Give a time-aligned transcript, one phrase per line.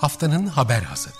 [0.00, 1.14] Haftanın haber hasadı.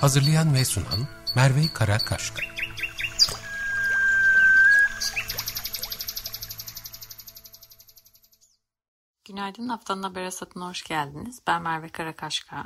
[0.00, 2.59] Hazırlayan ve sunan Merve Karakaşka.
[9.60, 11.42] Günaydın, haftanın haber hasatına hoş geldiniz.
[11.46, 12.64] Ben Merve Karakaşka.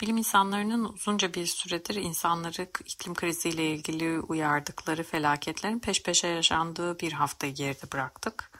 [0.00, 7.12] Bilim insanlarının uzunca bir süredir insanları iklim kriziyle ilgili uyardıkları felaketlerin peş peşe yaşandığı bir
[7.12, 8.50] haftayı geride bıraktık.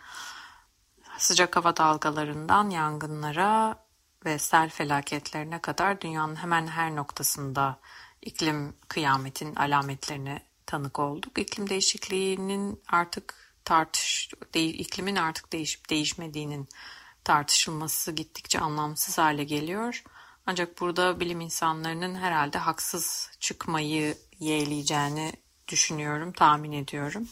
[1.18, 3.84] Sıcak hava dalgalarından yangınlara
[4.24, 7.78] ve sel felaketlerine kadar dünyanın hemen her noktasında
[8.22, 11.38] iklim kıyametin alametlerine tanık olduk.
[11.38, 16.68] İklim değişikliğinin artık tartış iklimin artık değişip değişmediğinin
[17.24, 20.02] tartışılması gittikçe anlamsız hale geliyor.
[20.46, 25.32] Ancak burada bilim insanlarının herhalde haksız çıkmayı yeğleyeceğini
[25.68, 27.28] düşünüyorum, tahmin ediyorum.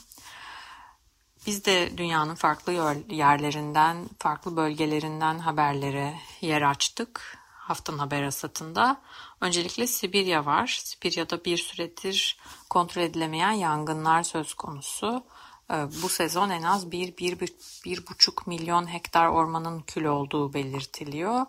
[1.47, 2.73] Biz de dünyanın farklı
[3.09, 7.39] yerlerinden, farklı bölgelerinden haberlere yer açtık
[7.71, 9.01] haftanın haber asatında.
[9.41, 10.81] Öncelikle Sibirya var.
[10.85, 12.39] Sibirya'da bir süredir
[12.71, 15.25] kontrol edilemeyen yangınlar söz konusu.
[15.71, 21.47] Ee, bu sezon en az 1-1,5 milyon hektar ormanın kül olduğu belirtiliyor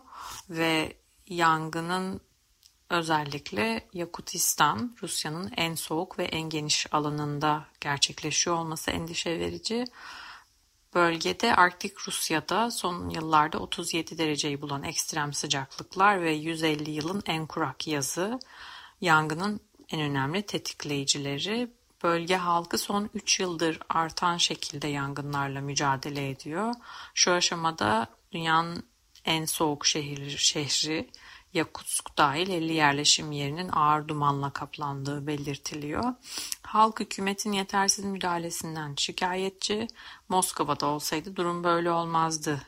[0.49, 2.21] ve yangının
[2.89, 9.85] özellikle Yakutistan, Rusya'nın en soğuk ve en geniş alanında gerçekleşiyor olması endişe verici.
[10.93, 17.87] Bölgede Arktik Rusya'da son yıllarda 37 dereceyi bulan ekstrem sıcaklıklar ve 150 yılın en kurak
[17.87, 18.39] yazı
[19.01, 21.80] yangının en önemli tetikleyicileri.
[22.03, 26.73] Bölge halkı son 3 yıldır artan şekilde yangınlarla mücadele ediyor.
[27.13, 28.85] Şu aşamada dünyanın
[29.25, 31.09] en soğuk şehri, şehri
[31.53, 36.13] Yakutsk dahil 50 yerleşim yerinin ağır dumanla kaplandığı belirtiliyor.
[36.61, 39.87] Halk hükümetin yetersiz müdahalesinden şikayetçi.
[40.29, 42.61] Moskova'da olsaydı durum böyle olmazdı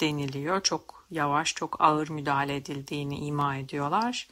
[0.00, 0.62] deniliyor.
[0.62, 4.28] Çok yavaş, çok ağır müdahale edildiğini ima ediyorlar.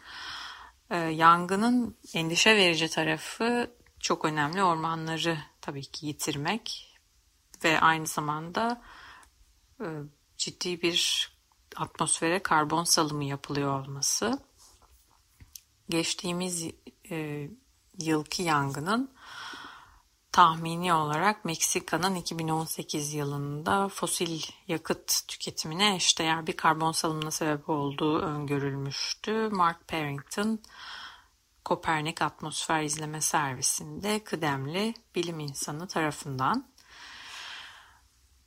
[0.91, 3.71] Ee, yangının endişe verici tarafı
[4.01, 6.97] çok önemli ormanları tabii ki yitirmek
[7.65, 8.83] ve aynı zamanda
[9.81, 9.87] e,
[10.37, 11.31] ciddi bir
[11.77, 14.39] atmosfere karbon salımı yapılıyor olması.
[15.89, 16.71] Geçtiğimiz
[17.11, 17.49] e,
[17.99, 19.11] yılki yangının
[20.33, 29.49] tahmini olarak Meksika'nın 2018 yılında fosil yakıt tüketimine eşdeğer bir karbon salımına sebep olduğu öngörülmüştü.
[29.53, 30.61] Mark Parrington
[31.69, 36.69] Kopernik Atmosfer İzleme Servisi'nde kıdemli bilim insanı tarafından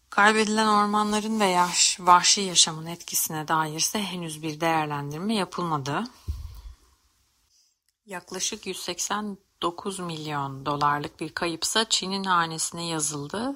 [0.09, 6.03] Kaybedilen ormanların ve yaş, vahşi yaşamın etkisine dair ise henüz bir değerlendirme yapılmadı.
[8.05, 13.55] Yaklaşık 189 milyon dolarlık bir kayıpsa Çin'in hanesine yazıldı.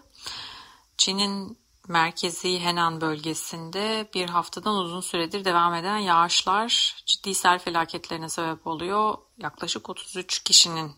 [0.97, 1.57] Çin'in
[1.87, 9.17] merkezi Henan bölgesinde bir haftadan uzun süredir devam eden yağışlar ciddi sel felaketlerine sebep oluyor.
[9.37, 10.91] Yaklaşık 33 kişinin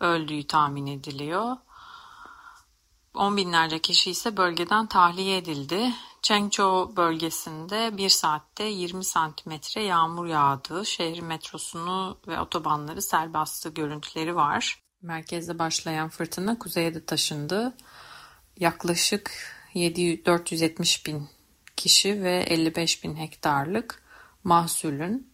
[0.00, 1.56] öldüğü tahmin ediliyor.
[3.14, 5.92] On binlerce kişi ise bölgeden tahliye edildi.
[6.22, 10.86] Chengzhou bölgesinde bir saatte 20 santimetre yağmur yağdı.
[10.86, 14.82] Şehrin metrosunu ve otobanları sel bastığı görüntüleri var.
[15.02, 17.76] Merkezde başlayan fırtına kuzeye de taşındı.
[18.56, 19.30] Yaklaşık
[19.74, 21.28] 7, 470 bin
[21.76, 24.02] kişi ve 55 bin hektarlık
[24.44, 25.32] mahsulün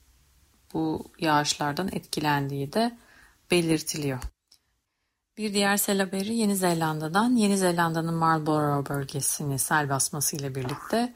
[0.72, 2.98] bu yağışlardan etkilendiği de
[3.50, 4.18] belirtiliyor.
[5.38, 7.36] Bir diğer sel haberi Yeni Zelanda'dan.
[7.36, 11.14] Yeni Zelanda'nın Marlborough bölgesini sel basmasıyla birlikte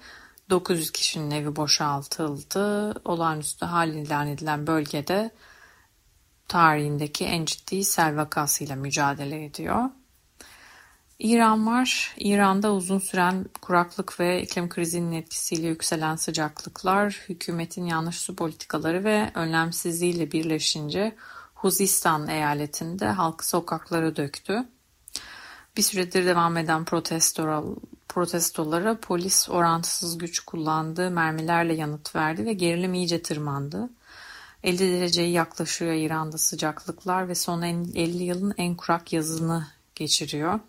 [0.50, 2.94] 900 kişinin evi boşaltıldı.
[3.04, 5.30] Olağanüstü hal ilan edilen bölgede
[6.48, 9.90] tarihindeki en ciddi sel vakasıyla mücadele ediyor.
[11.22, 12.14] İran var.
[12.18, 19.30] İran'da uzun süren kuraklık ve iklim krizinin etkisiyle yükselen sıcaklıklar, hükümetin yanlış su politikaları ve
[19.34, 21.16] önlemsizliğiyle birleşince
[21.54, 24.68] Huzistan eyaletinde halkı sokaklara döktü.
[25.76, 26.84] Bir süredir devam eden
[28.08, 33.90] protestolara polis orantısız güç kullandı, mermilerle yanıt verdi ve gerilim iyice tırmandı.
[34.62, 40.60] 50 dereceyi yaklaşıyor İran'da sıcaklıklar ve son 50 yılın en kurak yazını geçiriyor.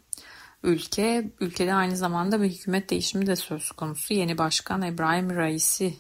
[0.64, 4.14] Ülke, ülkede aynı zamanda bir hükümet değişimi de söz konusu.
[4.14, 5.94] Yeni başkan İbrahim Raisi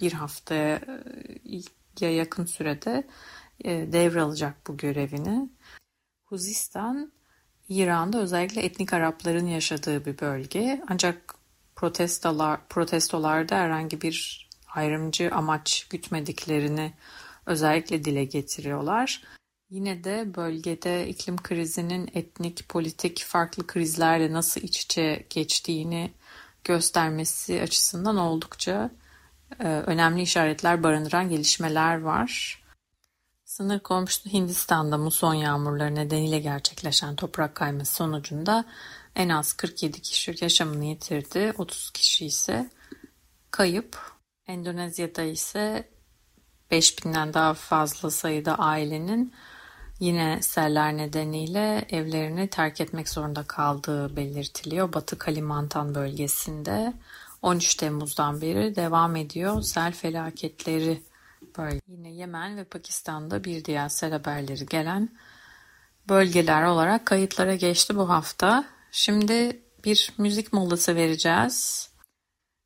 [0.00, 0.80] bir haftaya
[2.00, 3.06] yakın sürede
[3.64, 5.50] e, devralacak bu görevini.
[6.24, 7.12] Huzistan
[7.68, 10.82] İran'da özellikle etnik Arapların yaşadığı bir bölge.
[10.88, 11.34] Ancak
[11.76, 16.92] protestolar, protestolarda herhangi bir ayrımcı amaç gütmediklerini
[17.46, 19.22] özellikle dile getiriyorlar.
[19.74, 26.12] Yine de bölgede iklim krizinin etnik, politik farklı krizlerle nasıl iç içe geçtiğini
[26.64, 28.90] göstermesi açısından oldukça
[29.60, 32.62] e, önemli işaretler barındıran gelişmeler var.
[33.44, 38.64] Sınır komşusu Hindistan'da muson yağmurları nedeniyle gerçekleşen toprak kayması sonucunda
[39.16, 42.70] en az 47 kişi yaşamını yitirdi, 30 kişi ise
[43.50, 43.98] kayıp.
[44.46, 45.88] Endonezya'da ise
[46.70, 49.32] 5000'den daha fazla sayıda ailenin
[50.00, 54.92] yine seller nedeniyle evlerini terk etmek zorunda kaldığı belirtiliyor.
[54.92, 56.92] Batı Kalimantan bölgesinde
[57.42, 61.02] 13 Temmuz'dan beri devam ediyor sel felaketleri
[61.58, 61.80] böyle.
[61.88, 65.08] Yine Yemen ve Pakistan'da bir diğer sel haberleri gelen
[66.08, 68.64] bölgeler olarak kayıtlara geçti bu hafta.
[68.92, 71.90] Şimdi bir müzik molası vereceğiz.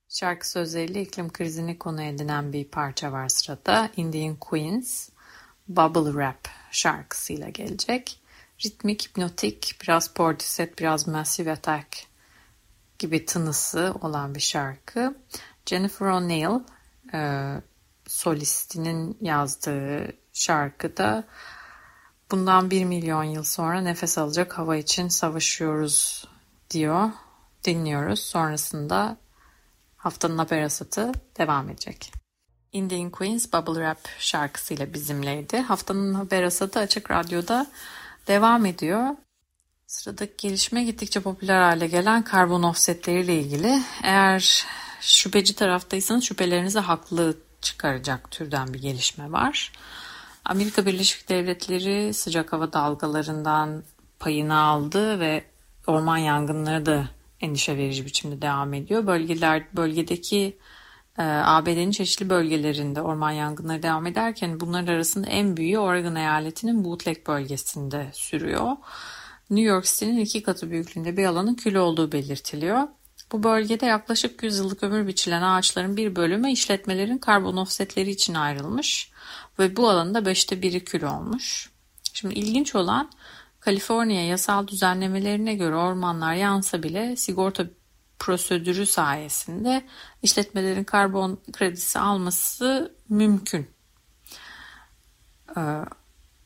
[0.08, 3.90] Şarkı sözleriyle iklim krizini konu edinen bir parça var sırada.
[3.96, 5.08] Indian Queens
[5.68, 8.20] Bubble Rap şarkısıyla gelecek.
[8.64, 12.06] Ritmik, hipnotik, biraz Portishead, biraz Massive Attack
[12.98, 15.16] gibi tınısı olan bir şarkı.
[15.66, 16.60] Jennifer O'Neill
[17.14, 17.52] e,
[18.06, 21.24] solistinin yazdığı şarkıda
[22.30, 26.28] bundan bir milyon yıl sonra nefes alacak hava için savaşıyoruz
[26.70, 27.10] diyor.
[27.64, 28.20] Dinliyoruz.
[28.20, 29.16] Sonrasında
[29.96, 32.17] haftanın haber asatı devam edecek.
[32.72, 35.58] Indian Queens Bubble Rap şarkısıyla bizimleydi.
[35.58, 37.66] Haftanın haber asatı Açık Radyo'da
[38.26, 39.16] devam ediyor.
[39.86, 43.82] Sıradaki gelişme gittikçe popüler hale gelen karbon offsetleriyle ilgili.
[44.02, 44.66] Eğer
[45.00, 49.72] şüpheci taraftaysanız şüphelerinizi haklı çıkaracak türden bir gelişme var.
[50.44, 53.82] Amerika Birleşik Devletleri sıcak hava dalgalarından
[54.18, 55.44] payını aldı ve
[55.86, 57.08] orman yangınları da
[57.40, 59.06] endişe verici biçimde devam ediyor.
[59.06, 60.58] Bölgeler bölgedeki
[61.22, 68.10] ABD'nin çeşitli bölgelerinde orman yangınları devam ederken bunların arasında en büyüğü Oregon eyaletinin Bootleg bölgesinde
[68.12, 68.76] sürüyor.
[69.50, 72.88] New York City'nin iki katı büyüklüğünde bir alanın kül olduğu belirtiliyor.
[73.32, 79.10] Bu bölgede yaklaşık 100 yıllık ömür biçilen ağaçların bir bölümü işletmelerin karbon offsetleri için ayrılmış
[79.58, 81.70] ve bu alanda beşte biri kül olmuş.
[82.12, 83.10] Şimdi ilginç olan
[83.60, 87.66] Kaliforniya yasal düzenlemelerine göre ormanlar yansa bile sigorta
[88.18, 89.84] prosedürü sayesinde
[90.22, 93.70] işletmelerin karbon kredisi alması mümkün.
[95.56, 95.84] Ee,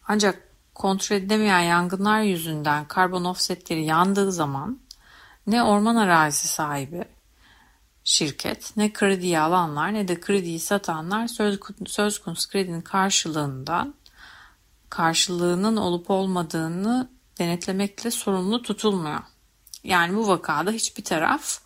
[0.09, 4.81] ancak kontrol edilemeyen yangınlar yüzünden karbon offsetleri yandığı zaman
[5.47, 7.05] ne orman arazisi sahibi
[8.05, 13.95] şirket ne krediyi alanlar ne de krediyi satanlar söz, söz konusu kredinin karşılığından
[14.91, 19.21] karşılığının olup olmadığını denetlemekle sorumlu tutulmuyor.
[19.85, 21.62] Yani bu vakada hiçbir taraf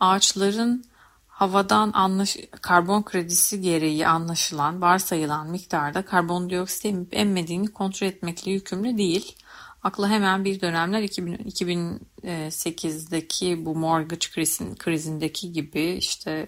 [0.00, 0.84] ağaçların
[1.28, 9.36] havadan anlaş karbon kredisi gereği anlaşılan varsayılan miktarda karbondioksit emip emmediğini kontrol etmekle yükümlü değil.
[9.82, 16.46] Akla hemen bir dönemler 2000, 2008'deki bu mortgage krizin, krizindeki gibi işte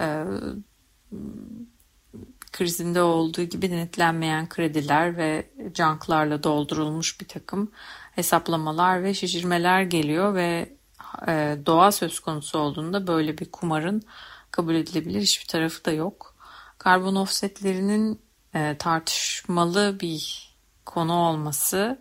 [0.00, 0.24] e,
[2.52, 7.70] krizinde olduğu gibi denetlenmeyen krediler ve canklarla doldurulmuş bir takım
[8.12, 10.76] hesaplamalar ve şişirmeler geliyor ve
[11.28, 14.02] e, doğa söz konusu olduğunda böyle bir kumarın
[14.50, 16.34] kabul edilebilir hiçbir tarafı da yok.
[16.78, 18.20] Karbon offsetlerinin
[18.54, 20.54] e, tartışmalı bir
[20.84, 21.98] konu olması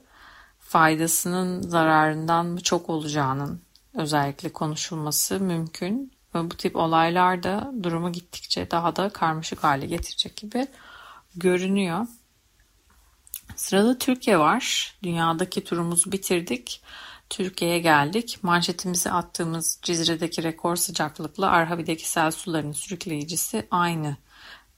[0.60, 3.62] faydasının zararından mı çok olacağının
[3.94, 6.14] özellikle konuşulması mümkün.
[6.36, 10.68] Ve bu tip olaylar da durumu gittikçe daha da karmaşık hale getirecek gibi
[11.36, 12.08] görünüyor.
[13.56, 14.96] Sırada Türkiye var.
[15.04, 16.82] Dünyadaki turumuzu bitirdik.
[17.34, 18.40] Türkiye'ye geldik.
[18.42, 24.18] Manşetimizi attığımız Cizre'deki rekor sıcaklıkla Arhavi'deki sel sularının sürükleyicisi aynı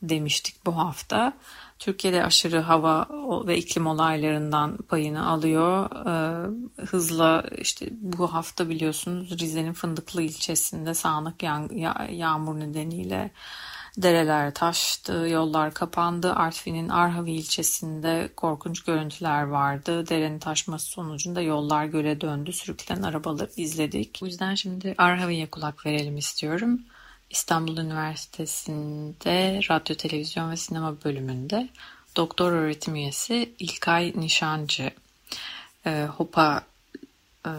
[0.02, 1.34] demiştik bu hafta.
[1.80, 3.08] Türkiye'de aşırı hava
[3.48, 5.90] ve iklim olaylarından payını alıyor.
[6.08, 13.32] Ee, hızla işte bu hafta biliyorsunuz Rize'nin Fındıklı ilçesinde sağanak yağ yağmur nedeniyle
[13.98, 16.34] Dereler taştı, yollar kapandı.
[16.34, 20.10] Artvin'in Arhavi ilçesinde korkunç görüntüler vardı.
[20.10, 22.54] Derenin taşması sonucunda yollar göle döndü.
[22.54, 24.18] Sürüklenen arabaları izledik.
[24.22, 26.82] Bu yüzden şimdi Arhavi'ye kulak verelim istiyorum.
[27.30, 31.70] İstanbul Üniversitesi'nde radyo, televizyon ve sinema bölümünde
[32.16, 34.92] doktor öğretim üyesi İlkay Nişancı
[35.86, 36.62] e, Hopa
[37.46, 37.52] e,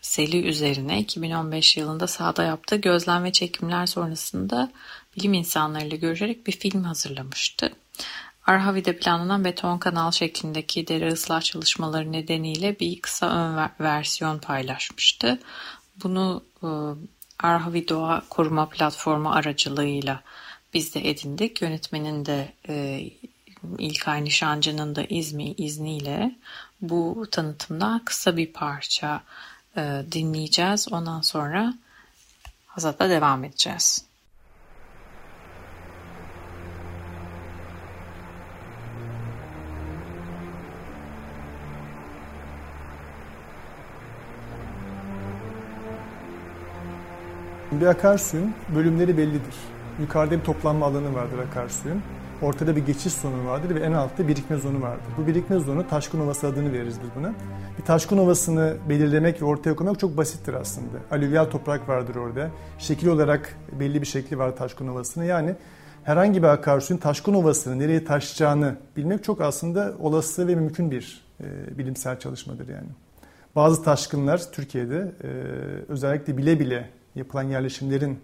[0.00, 4.72] seli üzerine 2015 yılında sahada yaptığı gözlem ve çekimler sonrasında
[5.16, 7.72] bilim insanlarıyla görüşerek bir film hazırlamıştı.
[8.46, 15.38] Arhavi'de planlanan beton kanal şeklindeki dere ıslah çalışmaları nedeniyle bir kısa ön versiyon paylaşmıştı.
[16.02, 16.68] Bunu e,
[17.38, 20.22] Arhavi Doğa Koruma Platformu aracılığıyla
[20.74, 21.62] biz de edindik.
[21.62, 23.06] Yönetmenin de e,
[23.78, 26.34] İlkay Nişancı'nın da izmi, izniyle
[26.80, 29.22] bu tanıtımda kısa bir parça
[29.76, 30.88] e, dinleyeceğiz.
[30.92, 31.74] Ondan sonra
[32.66, 34.11] Hazat'la devam edeceğiz.
[47.80, 49.54] Bir akarsuyun bölümleri bellidir.
[50.00, 52.02] Yukarıda bir toplanma alanı vardır akarsuyun.
[52.42, 55.04] Ortada bir geçiş zonu vardır ve en altta birikme zonu vardır.
[55.18, 57.34] Bu birikme zonu Taşkın Ovası adını veririz biz buna.
[57.78, 60.98] Bir Taşkın Ovası'nı belirlemek ve ortaya koymak çok basittir aslında.
[61.10, 62.50] Alüvyal toprak vardır orada.
[62.78, 65.24] Şekil olarak belli bir şekli var Taşkın Ovası'nın.
[65.24, 65.54] Yani
[66.04, 71.78] herhangi bir akarsuyun Taşkın Ovası'nı nereye taşacağını bilmek çok aslında olası ve mümkün bir e,
[71.78, 72.88] bilimsel çalışmadır yani.
[73.56, 75.28] Bazı taşkınlar Türkiye'de e,
[75.88, 78.20] özellikle bile bile yapılan yerleşimlerin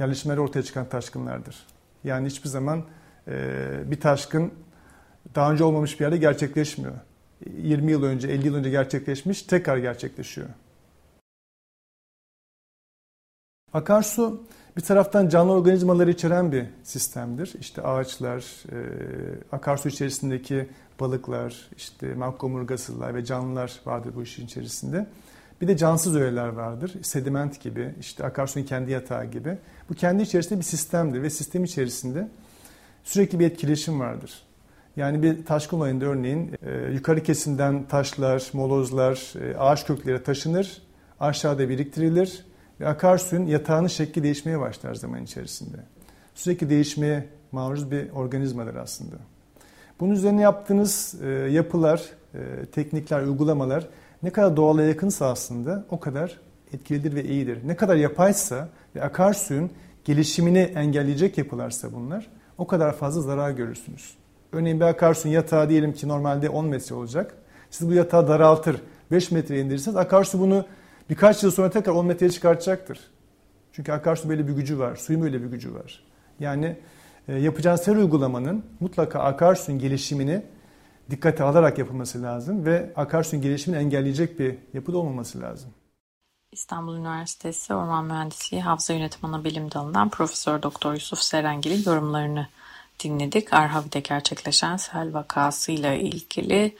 [0.00, 1.56] yerleşimleri ortaya çıkan taşkınlardır.
[2.04, 2.84] Yani hiçbir zaman
[3.28, 4.52] e, bir taşkın
[5.34, 6.94] daha önce olmamış bir yerde gerçekleşmiyor.
[7.56, 10.48] 20 yıl önce, 50 yıl önce gerçekleşmiş, tekrar gerçekleşiyor.
[13.72, 14.42] Akarsu
[14.76, 17.54] bir taraftan canlı organizmaları içeren bir sistemdir.
[17.60, 18.40] İşte ağaçlar,
[18.72, 18.78] e,
[19.52, 20.68] akarsu içerisindeki
[21.00, 25.06] balıklar, işte makkomurgasılar ve canlılar vardır bu işin içerisinde.
[25.60, 26.94] Bir de cansız öğeler vardır.
[27.02, 29.58] Sediment gibi, işte akarsuyun kendi yatağı gibi.
[29.90, 32.28] Bu kendi içerisinde bir sistemdir ve sistem içerisinde
[33.04, 34.42] sürekli bir etkileşim vardır.
[34.96, 40.82] Yani bir taşkın olayında örneğin e, yukarı kesimden taşlar, molozlar, e, ağaç kökleri taşınır,
[41.20, 42.44] aşağıda biriktirilir
[42.80, 45.76] ve akarsuyun yatağının şekli değişmeye başlar zaman içerisinde.
[46.34, 49.16] Sürekli değişmeye maruz bir organizmadır aslında.
[50.00, 52.02] Bunun üzerine yaptığınız e, yapılar,
[52.72, 53.88] teknikler, uygulamalar
[54.22, 56.40] ne kadar doğala yakınsa aslında o kadar
[56.72, 57.58] etkilidir ve iyidir.
[57.64, 59.70] Ne kadar yapaysa ve akarsuyun
[60.04, 64.14] gelişimini engelleyecek yapılarsa bunlar o kadar fazla zarar görürsünüz.
[64.52, 67.34] Örneğin bir akarsuyun yatağı diyelim ki normalde 10 metre olacak.
[67.70, 70.64] Siz bu yatağı daraltır 5 metreye indirirseniz akarsu bunu
[71.10, 73.00] birkaç yıl sonra tekrar 10 metreye çıkartacaktır.
[73.72, 76.04] Çünkü akarsu böyle bir gücü var, suyun böyle bir gücü var.
[76.40, 76.76] Yani
[77.28, 80.42] e, yapacağınız her uygulamanın mutlaka akarsuyun gelişimini
[81.10, 85.70] dikkate alarak yapılması lazım ve akarsuyun gelişimini engelleyecek bir yapıda olmaması lazım.
[86.52, 92.48] İstanbul Üniversitesi Orman Mühendisliği Havza Yönetimi Bilim Dalı'ndan Profesör Doktor Yusuf Serengil'in yorumlarını
[93.04, 93.52] dinledik.
[93.52, 96.76] Arhavi'de gerçekleşen sel vakasıyla ilgili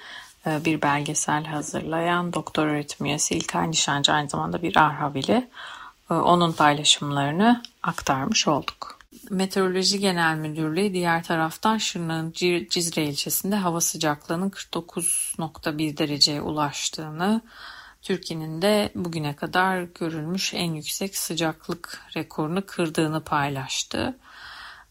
[0.46, 5.50] e, bir belgesel hazırlayan doktor öğretim üyesi İlkay Nişancı aynı zamanda bir Arhavili.
[6.10, 8.95] E, onun paylaşımlarını aktarmış olduk.
[9.30, 12.32] Meteoroloji Genel Müdürlüğü diğer taraftan Şırnak'ın
[12.70, 17.40] Cizre ilçesinde hava sıcaklığının 49.1 dereceye ulaştığını,
[18.02, 24.18] Türkiye'nin de bugüne kadar görülmüş en yüksek sıcaklık rekorunu kırdığını paylaştı.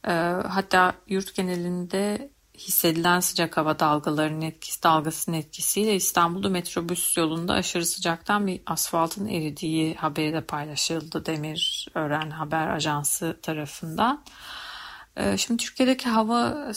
[0.08, 0.12] Ee,
[0.48, 8.48] hatta yurt genelinde hissedilen sıcak hava dalgalarının etkisi, dalgasının etkisiyle İstanbul'da metrobüs yolunda aşırı sıcaktan
[8.48, 14.24] bir asfaltın eridiği haberi de paylaşıldı Demir Öğren Haber Ajansı tarafından.
[15.18, 16.72] Ee, şimdi Türkiye'deki hava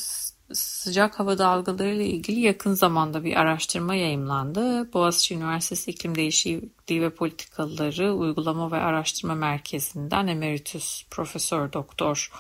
[0.53, 4.93] sıcak hava dalgaları ile ilgili yakın zamanda bir araştırma yayımlandı.
[4.93, 12.31] Boğaziçi Üniversitesi İklim Değişikliği ve Politikaları Uygulama ve Araştırma Merkezi'nden Emeritus Profesör Doktor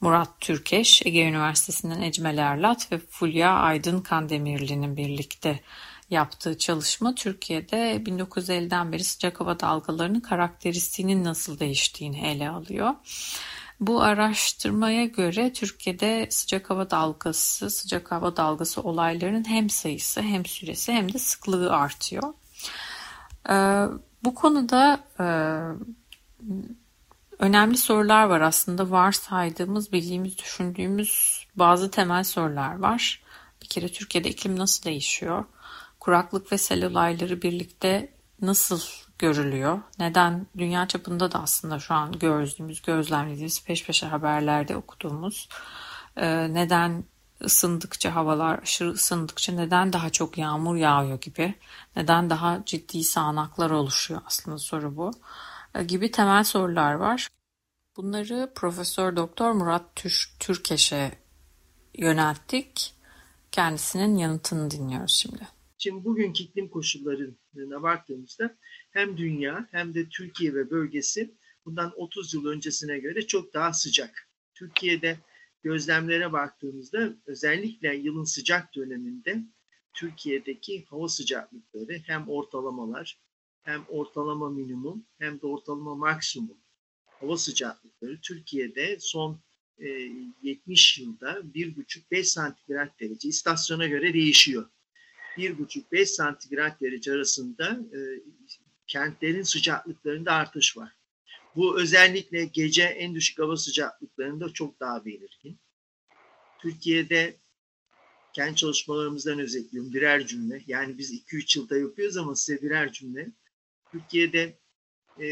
[0.00, 5.60] Murat Türkeş, Ege Üniversitesi'nden Ecmel Erlat ve Fulya Aydın Kandemirli'nin birlikte
[6.10, 12.94] yaptığı çalışma Türkiye'de 1950'den beri sıcak hava dalgalarının karakteristiğinin nasıl değiştiğini ele alıyor.
[13.80, 20.92] Bu araştırmaya göre Türkiye'de sıcak hava dalgası, sıcak hava dalgası olaylarının hem sayısı hem süresi
[20.92, 22.34] hem de sıklığı artıyor.
[23.50, 23.84] Ee,
[24.24, 25.26] bu konuda e,
[27.38, 33.22] önemli sorular var aslında varsaydığımız, bildiğimiz, düşündüğümüz bazı temel sorular var.
[33.62, 35.44] Bir kere Türkiye'de iklim nasıl değişiyor?
[36.00, 38.80] Kuraklık ve sel olayları birlikte nasıl
[39.18, 39.80] görülüyor?
[39.98, 45.48] Neden dünya çapında da aslında şu an gördüğümüz, gözlemlediğimiz, peş peşe haberlerde okuduğumuz
[46.16, 47.04] e, neden
[47.44, 51.54] ısındıkça havalar aşırı ısındıkça neden daha çok yağmur yağıyor gibi,
[51.96, 55.12] neden daha ciddi sağanaklar oluşuyor aslında soru bu
[55.82, 57.28] gibi temel sorular var.
[57.96, 60.04] Bunları Profesör Doktor Murat
[60.40, 61.18] Türkeş'e
[61.98, 62.94] yönelttik.
[63.52, 65.48] Kendisinin yanıtını dinliyoruz şimdi.
[65.78, 68.56] Şimdi bugünkü iklim koşullarına baktığımızda
[68.90, 74.28] hem dünya hem de Türkiye ve bölgesi bundan 30 yıl öncesine göre çok daha sıcak.
[74.54, 75.18] Türkiye'de
[75.62, 79.42] gözlemlere baktığımızda özellikle yılın sıcak döneminde
[79.94, 83.18] Türkiye'deki hava sıcaklıkları hem ortalamalar
[83.66, 86.56] hem ortalama minimum hem de ortalama maksimum
[87.06, 89.40] hava sıcaklıkları Türkiye'de son
[90.42, 94.70] 70 yılda 1,5-5 santigrat derece istasyona göre değişiyor.
[95.36, 97.80] 1,5-5 santigrat derece arasında
[98.86, 100.92] kentlerin sıcaklıklarında artış var.
[101.56, 105.58] Bu özellikle gece en düşük hava sıcaklıklarında çok daha belirgin.
[106.58, 107.36] Türkiye'de
[108.32, 110.62] kendi çalışmalarımızdan özetliyorum birer cümle.
[110.66, 113.32] Yani biz 2-3 yılda yapıyoruz ama size birer cümle.
[113.96, 114.58] Türkiye'de
[115.20, 115.26] e,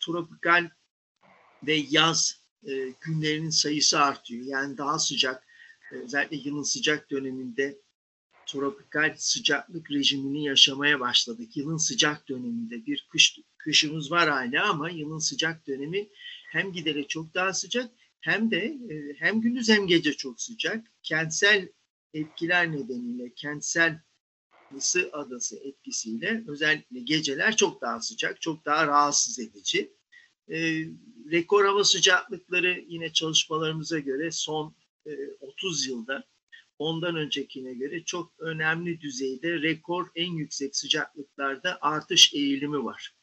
[0.00, 0.70] tropikal
[1.62, 4.44] ve yaz e, günlerinin sayısı artıyor.
[4.46, 5.46] Yani daha sıcak,
[5.92, 7.78] özellikle yılın sıcak döneminde
[8.46, 11.56] tropikal sıcaklık rejimini yaşamaya başladık.
[11.56, 16.08] Yılın sıcak döneminde bir kış kışımız var hala ama yılın sıcak dönemi
[16.50, 20.86] hem giderek çok daha sıcak hem de e, hem gündüz hem gece çok sıcak.
[21.02, 21.68] Kentsel
[22.14, 24.00] etkiler nedeniyle kentsel
[24.76, 29.92] ısı adası etkisiyle özellikle geceler çok daha sıcak, çok daha rahatsız edici.
[30.48, 30.86] E,
[31.30, 34.74] rekor hava sıcaklıkları yine çalışmalarımıza göre son
[35.06, 36.24] e, 30 yılda
[36.78, 43.14] ondan öncekine göre çok önemli düzeyde rekor en yüksek sıcaklıklarda artış eğilimi var.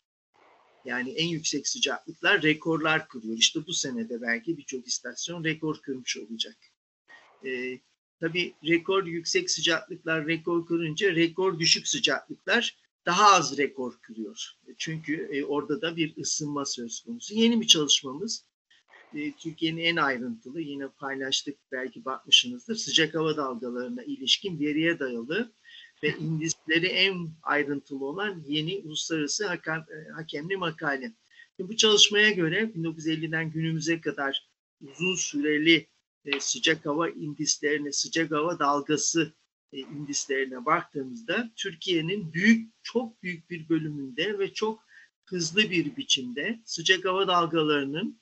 [0.86, 3.38] Yani en yüksek sıcaklıklar rekorlar kırıyor.
[3.38, 6.58] İşte bu senede belki birçok istasyon rekor kırmış olacak.
[7.46, 7.80] Ee,
[8.22, 14.52] tabii rekor yüksek sıcaklıklar rekor kırınca rekor düşük sıcaklıklar daha az rekor kırıyor.
[14.78, 17.34] Çünkü e, orada da bir ısınma söz konusu.
[17.34, 18.46] Yeni bir çalışmamız
[19.16, 25.52] e, Türkiye'nin en ayrıntılı yine paylaştık belki bakmışsınızdır sıcak hava dalgalarına ilişkin veriye dayalı
[26.04, 31.14] ve indisleri en ayrıntılı olan yeni uluslararası hakem, e, hakemli makale.
[31.60, 34.50] bu çalışmaya göre 1950'den günümüze kadar
[34.82, 35.88] uzun süreli
[36.26, 39.34] e, sıcak hava indislerine, sıcak hava dalgası
[39.74, 44.86] e, indislerine baktığımızda Türkiye'nin büyük, çok büyük bir bölümünde ve çok
[45.26, 48.22] hızlı bir biçimde sıcak hava dalgalarının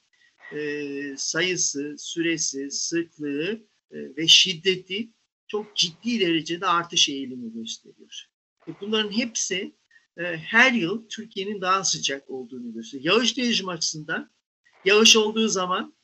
[0.54, 5.10] e, sayısı, süresi, sıklığı e, ve şiddeti
[5.48, 8.26] çok ciddi derecede artış eğilimi gösteriyor.
[8.68, 9.76] E bunların hepsi
[10.18, 13.16] e, her yıl Türkiye'nin daha sıcak olduğunu gösteriyor.
[13.16, 14.32] Yağış değişim açısından
[14.86, 15.96] yağış olduğu zaman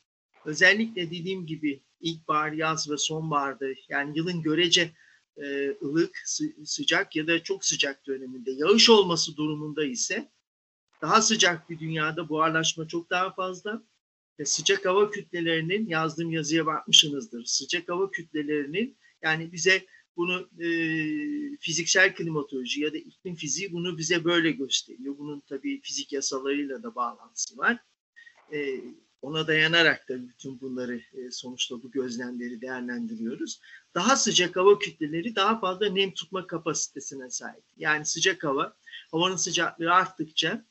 [0.44, 4.92] özellikle dediğim gibi ilkbahar, yaz ve sonbaharda yani yılın görece
[5.36, 6.22] e, ılık,
[6.64, 10.30] sıcak ya da çok sıcak döneminde yağış olması durumunda ise
[11.02, 13.82] daha sıcak bir dünyada buharlaşma çok daha fazla
[14.38, 17.44] ve sıcak hava kütlelerinin yazdığım yazıya bakmışsınızdır.
[17.44, 20.68] Sıcak hava kütlelerinin yani bize bunu e,
[21.60, 25.18] fiziksel klimatoloji ya da iklim fiziği bunu bize böyle gösteriyor.
[25.18, 27.78] Bunun tabii fizik yasalarıyla da bağlantısı var.
[28.52, 28.80] E,
[29.22, 33.60] ona dayanarak da bütün bunları e, sonuçta bu gözlemleri değerlendiriyoruz.
[33.94, 37.64] Daha sıcak hava kütleleri daha fazla nem tutma kapasitesine sahip.
[37.76, 38.76] Yani sıcak hava,
[39.10, 40.64] havanın sıcaklığı arttıkça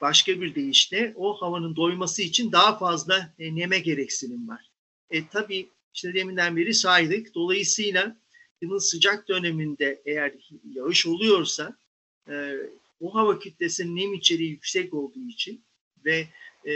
[0.00, 4.70] başka bir deyişle o havanın doyması için daha fazla e, neme gereksinim var.
[5.10, 7.34] E, tabii işte deminden beri saydık.
[7.34, 8.16] Dolayısıyla
[8.60, 10.32] yılın sıcak döneminde eğer
[10.74, 11.76] yağış oluyorsa
[12.28, 12.52] e,
[13.00, 15.64] o hava kütlesinin nem içeriği yüksek olduğu için
[16.04, 16.28] ve
[16.66, 16.72] e,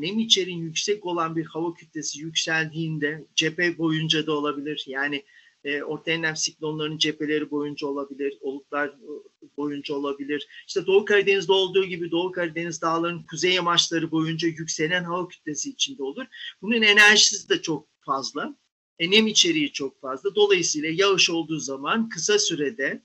[0.00, 4.84] nem içeriğin yüksek olan bir hava kütlesi yükseldiğinde cephe boyunca da olabilir.
[4.86, 5.24] Yani
[5.64, 10.46] e, orta enlem siklonlarının cepheleri boyunca olabilir, oluklar e, boyunca olabilir.
[10.66, 16.02] İşte Doğu Karadeniz'de olduğu gibi Doğu Karadeniz dağlarının kuzey yamaçları boyunca yükselen hava kütlesi içinde
[16.02, 16.26] olur.
[16.62, 18.56] Bunun enerjisi de çok fazla.
[18.98, 20.34] E, nem içeriği çok fazla.
[20.34, 23.02] Dolayısıyla yağış olduğu zaman kısa sürede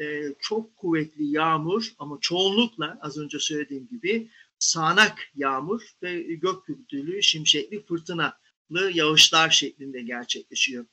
[0.00, 7.22] e, çok kuvvetli yağmur ama çoğunlukla az önce söylediğim gibi sağanak yağmur ve gök gürültülü,
[7.22, 10.86] şimşekli, fırtınalı yağışlar şeklinde gerçekleşiyor.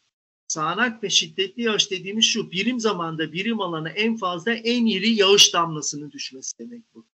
[0.47, 5.53] Sağanak ve şiddetli yağış dediğimiz şu, birim zamanda birim alana en fazla en iri yağış
[5.53, 7.05] damlasının düşmesi demek bu.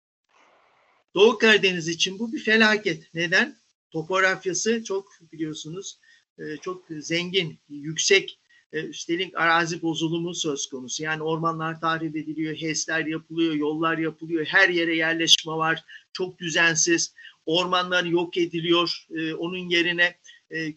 [1.16, 3.14] Doğu Karadeniz için bu bir felaket.
[3.14, 3.62] Neden?
[3.92, 6.00] Topografyası çok biliyorsunuz
[6.38, 8.40] e, çok zengin, yüksek
[8.74, 11.04] e, üstelik arazi bozulumu söz konusu.
[11.04, 17.14] Yani ormanlar tahrip ediliyor, HES'ler yapılıyor, yollar yapılıyor, her yere yerleşme var, çok düzensiz.
[17.46, 20.18] Ormanlar yok ediliyor, e, onun yerine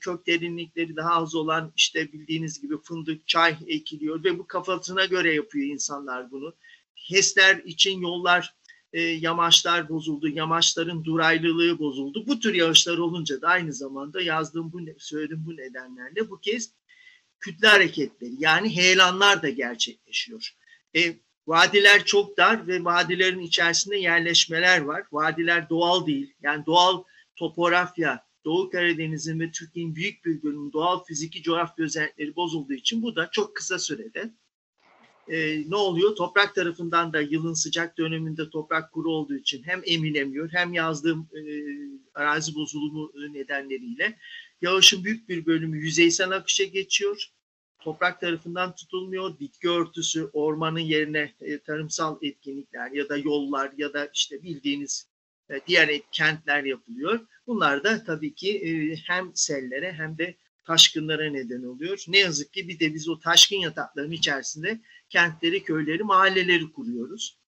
[0.01, 5.35] kök derinlikleri daha az olan işte bildiğiniz gibi fındık, çay ekiliyor ve bu kafasına göre
[5.35, 6.55] yapıyor insanlar bunu.
[6.95, 8.55] HES'ler için yollar
[8.93, 12.27] e, yamaçlar bozuldu, yamaçların duraylılığı bozuldu.
[12.27, 16.71] Bu tür yağışlar olunca da aynı zamanda yazdığım bu söyledim bu nedenlerle bu kez
[17.45, 20.51] kütle hareketleri yani heyelanlar da gerçekleşiyor.
[20.97, 21.01] E,
[21.47, 25.03] vadiler çok dar ve vadilerin içerisinde yerleşmeler var.
[25.13, 26.35] Vadiler doğal değil.
[26.43, 27.05] Yani doğal
[27.37, 33.17] topografya Doğu Karadeniz'in ve Türkiye'nin büyük bir bölümünün doğal fiziki coğrafya özellikleri bozulduğu için bu
[33.17, 34.31] da çok kısa sürede
[35.29, 36.17] e, ne oluyor?
[36.17, 41.43] Toprak tarafından da yılın sıcak döneminde toprak kuru olduğu için hem emilemiyor hem yazdığım e,
[42.15, 44.19] arazi bozulumu nedenleriyle
[44.63, 47.34] yağışın büyük bir bölümü yüzeysel akışa geçiyor.
[47.85, 49.41] Toprak tarafından tutulmuyor.
[49.41, 55.09] Bitki örtüsü, ormanın yerine e, tarımsal etkinlikler ya da yollar ya da işte bildiğiniz
[55.51, 57.21] e, diğer kentler yapılıyor.
[57.47, 60.35] Bunlar da tabii ki e, hem sellere hem de
[60.67, 62.05] taşkınlara neden oluyor.
[62.09, 67.39] Ne yazık ki bir de biz o taşkın yataklarının içerisinde kentleri, köyleri, mahalleleri kuruyoruz.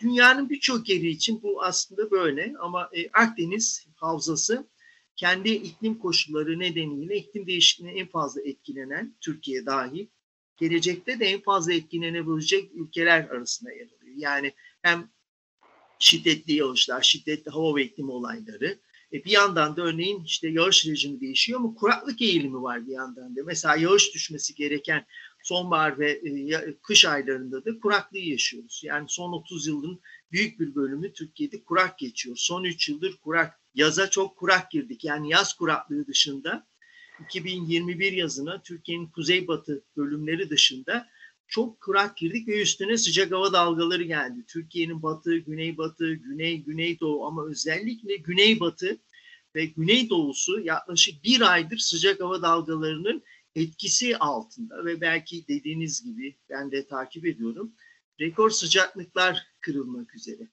[0.00, 4.66] Dünyanın birçok yeri için bu aslında böyle ama e, Akdeniz havzası
[5.20, 10.06] kendi iklim koşulları nedeniyle iklim değişikliğine en fazla etkilenen Türkiye dahil
[10.56, 14.16] gelecekte de en fazla etkilenebilecek ülkeler arasında yer alıyor.
[14.16, 14.52] Yani
[14.82, 15.10] hem
[15.98, 18.78] şiddetli yağışlar, şiddetli hava ve iklim olayları,
[19.12, 23.36] e bir yandan da örneğin işte yağış rejimi değişiyor ama kuraklık eğilimi var bir yandan
[23.36, 23.40] da.
[23.44, 25.06] Mesela yağış düşmesi gereken
[25.42, 28.80] sonbahar ve e, kış aylarında da kuraklığı yaşıyoruz.
[28.84, 30.00] Yani son 30 yılın
[30.32, 32.36] büyük bir bölümü Türkiye'de kurak geçiyor.
[32.36, 33.59] Son 3 yıldır kurak.
[33.74, 35.04] Yaza çok kurak girdik.
[35.04, 36.66] Yani yaz kuraklığı dışında
[37.24, 41.08] 2021 yazına Türkiye'nin kuzeybatı bölümleri dışında
[41.48, 44.44] çok kurak girdik ve üstüne sıcak hava dalgaları geldi.
[44.48, 48.98] Türkiye'nin batı, güneybatı, güney, güneydoğu ama özellikle güneybatı
[49.54, 53.22] ve güneydoğusu yaklaşık bir aydır sıcak hava dalgalarının
[53.54, 57.72] etkisi altında ve belki dediğiniz gibi ben de takip ediyorum
[58.20, 60.48] rekor sıcaklıklar kırılmak üzere.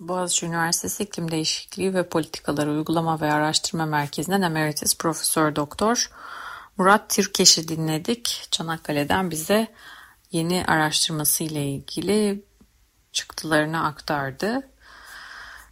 [0.00, 6.10] Boğaziçi Üniversitesi İklim Değişikliği ve Politikaları Uygulama ve Araştırma Merkezi'nden Emeritus Profesör Doktor
[6.76, 8.46] Murat Türkeş'i dinledik.
[8.50, 9.68] Çanakkale'den bize
[10.32, 12.44] yeni araştırması ile ilgili
[13.12, 14.68] çıktılarını aktardı.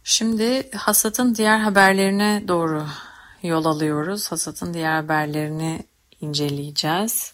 [0.03, 2.87] Şimdi hasatın diğer haberlerine doğru
[3.43, 4.31] yol alıyoruz.
[4.31, 5.85] Hasatın diğer haberlerini
[6.21, 7.33] inceleyeceğiz.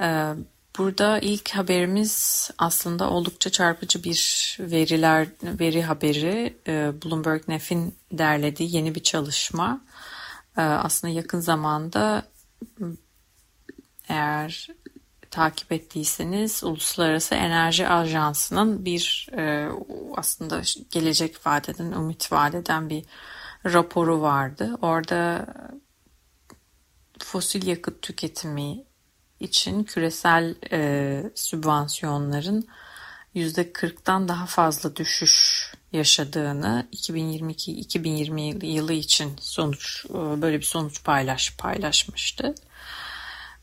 [0.00, 0.34] Ee,
[0.78, 6.56] burada ilk haberimiz aslında oldukça çarpıcı bir veriler veri haberi.
[6.66, 9.80] Ee, Bloomberg Nef'in derlediği yeni bir çalışma.
[10.56, 12.22] Ee, aslında yakın zamanda
[14.08, 14.68] eğer
[15.30, 19.68] takip ettiyseniz Uluslararası Enerji Ajansı'nın bir e,
[20.16, 23.04] aslında gelecek vadeden, ümit vadeden bir
[23.64, 24.78] raporu vardı.
[24.82, 25.46] Orada
[27.18, 28.84] fosil yakıt tüketimi
[29.40, 32.68] için küresel e, sübvansiyonların
[33.34, 42.54] %40'tan daha fazla düşüş yaşadığını 2022-2020 yılı için sonuç e, böyle bir sonuç paylaş paylaşmıştı.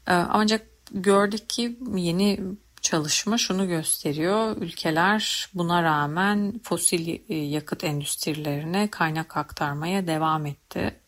[0.07, 2.39] E, ancak gördük ki yeni
[2.81, 4.57] çalışma şunu gösteriyor.
[4.57, 10.99] Ülkeler buna rağmen fosil e, yakıt endüstrilerine kaynak aktarmaya devam etti.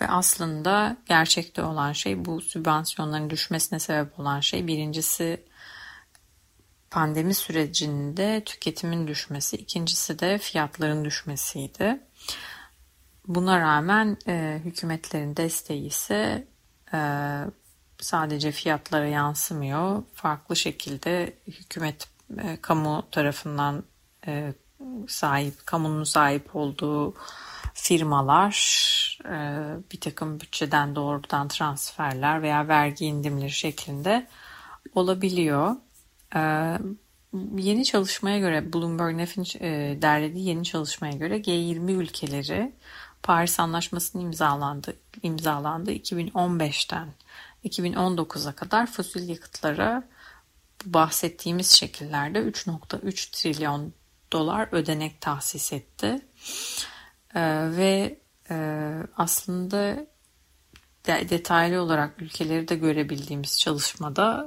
[0.00, 5.44] Ve aslında gerçekte olan şey bu sübvansiyonların düşmesine sebep olan şey birincisi
[6.90, 12.00] pandemi sürecinde tüketimin düşmesi, ikincisi de fiyatların düşmesiydi.
[13.26, 16.48] Buna rağmen e, hükümetlerin desteği ise
[16.94, 16.98] e,
[18.00, 20.02] sadece fiyatlara yansımıyor.
[20.14, 23.84] Farklı şekilde hükümet e, kamu tarafından
[24.26, 24.54] e,
[25.08, 27.14] sahip, kamunun sahip olduğu
[27.74, 28.54] firmalar
[29.92, 34.26] bir takım bütçeden doğrudan transferler veya vergi indimleri şeklinde
[34.94, 35.76] olabiliyor.
[36.36, 36.40] E,
[37.56, 42.72] yeni çalışmaya göre Bloomberg Nef'in e, derlediği yeni çalışmaya göre G20 ülkeleri
[43.22, 47.08] Paris Anlaşması'nın imzalandı, imzalandı 2015'ten
[47.64, 50.08] 2019'a kadar fosil yakıtlara
[50.84, 53.92] bahsettiğimiz şekillerde 3.3 trilyon
[54.32, 56.20] dolar ödenek tahsis etti.
[57.34, 57.40] Ee,
[57.76, 58.18] ve e,
[59.16, 60.06] aslında
[61.06, 64.46] de, detaylı olarak ülkeleri de görebildiğimiz çalışmada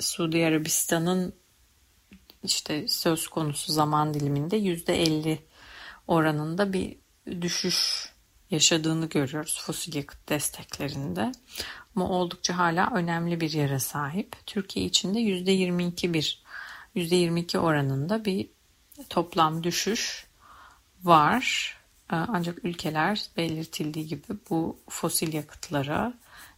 [0.00, 1.34] Suudi Arabistan'ın
[2.42, 5.46] işte söz konusu zaman diliminde yüzde 50
[6.06, 6.96] oranında bir
[7.40, 8.08] düşüş
[8.50, 11.32] yaşadığını görüyoruz fosil yakıt desteklerinde.
[11.96, 14.36] Ama oldukça hala önemli bir yere sahip.
[14.46, 16.42] Türkiye içinde %22 bir
[16.96, 18.48] %22 oranında bir
[19.08, 20.26] toplam düşüş
[21.02, 21.77] var.
[22.12, 26.14] Ee, ancak ülkeler belirtildiği gibi bu fosil yakıtlara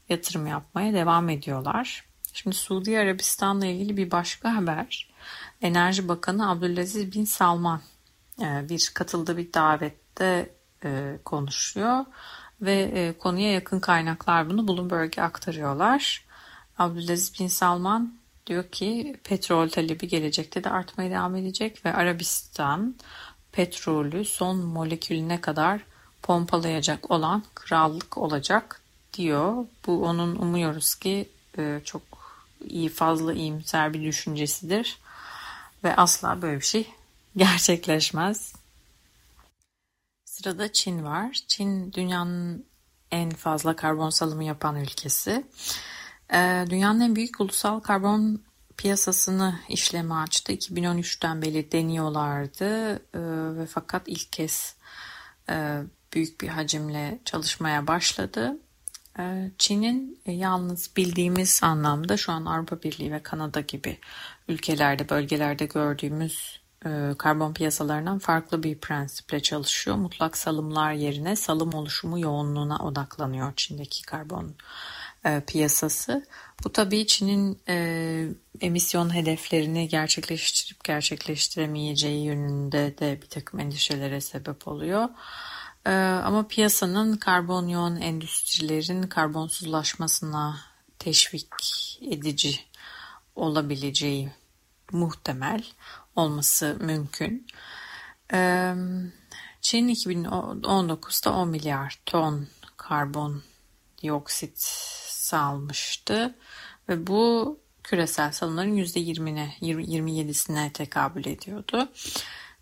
[0.08, 2.04] yatırım yapmaya devam ediyorlar.
[2.32, 5.10] Şimdi Suudi Arabistan'la ilgili bir başka haber.
[5.62, 7.80] Enerji Bakanı Abdülaziz Bin Salman
[8.40, 12.04] e, bir katıldığı bir davette e, konuşuyor
[12.60, 16.24] ve e, konuya yakın kaynaklar bunu Bloomberg'e aktarıyorlar.
[16.78, 22.96] Abdülaziz Bin Salman diyor ki petrol talebi gelecekte de artmaya devam edecek ve Arabistan
[23.52, 25.80] petrolü son molekülüne kadar
[26.22, 28.80] pompalayacak olan krallık olacak
[29.12, 29.66] diyor.
[29.86, 32.02] Bu onun umuyoruz ki e, çok
[32.68, 34.98] iyi fazla iyimser bir düşüncesidir
[35.84, 36.90] ve asla böyle bir şey
[37.36, 38.52] gerçekleşmez.
[40.24, 41.38] Sırada Çin var.
[41.48, 42.64] Çin dünyanın
[43.10, 45.46] en fazla karbon salımı yapan ülkesi.
[46.32, 48.42] Ee, dünyanın en büyük ulusal karbon
[48.80, 50.52] piyasasını işleme açtı.
[50.52, 54.76] 2013'ten beri deniyorlardı ee, ve fakat ilk kez
[55.50, 55.82] e,
[56.14, 58.56] büyük bir hacimle çalışmaya başladı.
[59.18, 63.98] Ee, Çin'in e, yalnız bildiğimiz anlamda şu an Avrupa Birliği ve Kanada gibi
[64.48, 69.96] ülkelerde, bölgelerde gördüğümüz e, karbon piyasalarından farklı bir prensiple çalışıyor.
[69.96, 74.54] Mutlak salımlar yerine salım oluşumu yoğunluğuna odaklanıyor Çin'deki karbon
[75.24, 76.26] e, piyasası.
[76.64, 77.60] Bu tabii Çin'in
[78.60, 85.08] emisyon hedeflerini gerçekleştirip gerçekleştiremeyeceği yönünde de bir takım endişelere sebep oluyor.
[85.86, 85.90] Ee,
[86.24, 90.60] ama piyasanın karbon yoğun endüstrilerin karbonsuzlaşmasına
[90.98, 91.54] teşvik
[92.02, 92.60] edici
[93.36, 94.32] olabileceği
[94.92, 95.64] muhtemel
[96.16, 97.46] olması mümkün.
[98.32, 98.74] Ee,
[99.60, 103.42] Çin 2019'da 10 milyar ton karbon
[104.02, 104.60] dioksit
[105.30, 106.34] salmıştı
[106.88, 111.92] ve bu küresel salımların %20'ne 27'sine tekabül ediyordu.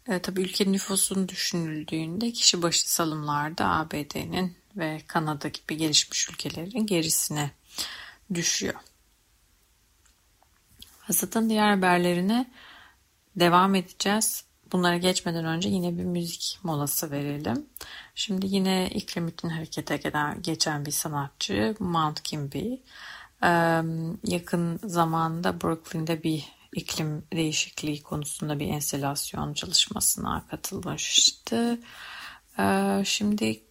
[0.08, 7.50] E, tabii ülkenin nüfusunu düşünüldüğünde kişi başı salımlarda ABD'nin ve Kanada gibi gelişmiş ülkelerin gerisine
[8.34, 8.74] düşüyor.
[11.00, 12.50] Hasat'ın diğer haberlerine
[13.36, 14.44] devam edeceğiz.
[14.72, 17.66] Bunlara geçmeden önce yine bir müzik molası verelim.
[18.14, 20.00] Şimdi yine iklim için harekete
[20.40, 22.74] geçen bir sanatçı Mount Kimby.
[24.24, 31.80] Yakın zamanda Brooklyn'de bir iklim değişikliği konusunda bir enstelasyon çalışmasına katılmıştı.
[32.58, 33.62] Ee, şimdi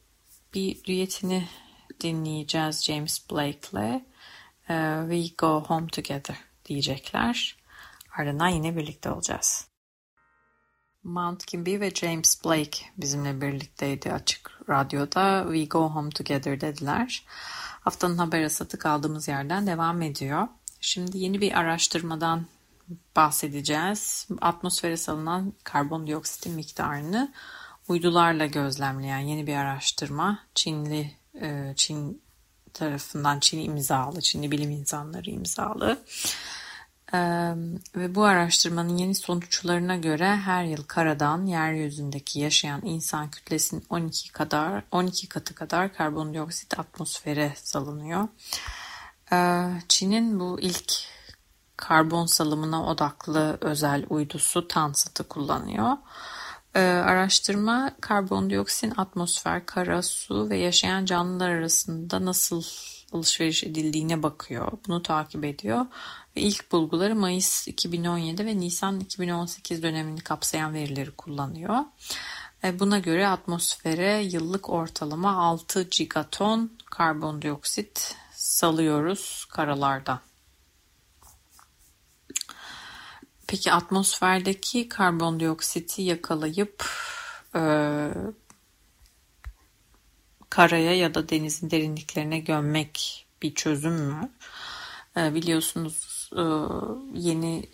[0.54, 1.48] bir düetini
[2.02, 4.06] dinleyeceğiz James Blake'le.
[4.70, 7.58] Ee, We Go Home Together diyecekler.
[8.18, 9.68] Ardından yine birlikte olacağız.
[11.04, 15.44] Mount Kimby ve James Blake bizimle birlikteydi açık radyoda.
[15.44, 17.26] We Go Home Together dediler.
[17.82, 20.48] Haftanın haber asatı kaldığımız yerden devam ediyor.
[20.82, 22.46] Şimdi yeni bir araştırmadan
[23.16, 24.28] bahsedeceğiz.
[24.42, 27.34] Atmosfere salınan karbondioksitin miktarını
[27.88, 32.22] uydularla gözlemleyen yeni bir araştırma Çinli e, Çin
[32.74, 36.00] tarafından Çin imzalı, Çinli bilim insanları imzalı.
[37.96, 44.84] Ve bu araştırmanın yeni sonuçlarına göre her yıl karadan yeryüzündeki yaşayan insan kütlesinin 12 kadar
[44.91, 48.28] 12 katı kadar karbondioksit atmosfere salınıyor.
[49.88, 50.93] Çin'in bu ilk
[51.78, 55.98] karbon salımına odaklı özel uydusu TANSAT'ı kullanıyor.
[56.76, 62.63] Araştırma karbondioksitin atmosfer, kara, su ve yaşayan canlılar arasında nasıl
[63.13, 64.72] alışveriş edildiğine bakıyor.
[64.88, 65.86] Bunu takip ediyor.
[66.38, 71.78] Ve ilk bulguları Mayıs 2017 ve Nisan 2018 dönemini kapsayan verileri kullanıyor.
[72.63, 80.19] Buna göre atmosfere yıllık ortalama 6 gigaton karbondioksit salıyoruz karalardan.
[83.47, 86.86] Peki atmosferdeki karbondioksiti yakalayıp
[87.56, 87.62] e,
[90.50, 94.32] karaya ya da denizin derinliklerine gömmek bir çözüm mü?
[95.17, 96.07] E, biliyorsunuz
[97.13, 97.70] yeni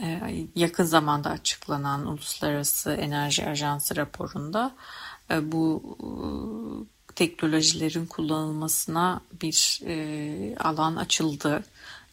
[0.00, 0.20] e,
[0.56, 4.74] yakın zamanda açıklanan Uluslararası Enerji Ajansı raporunda
[5.30, 11.64] e, bu e, teknolojilerin kullanılmasına bir e, alan açıldı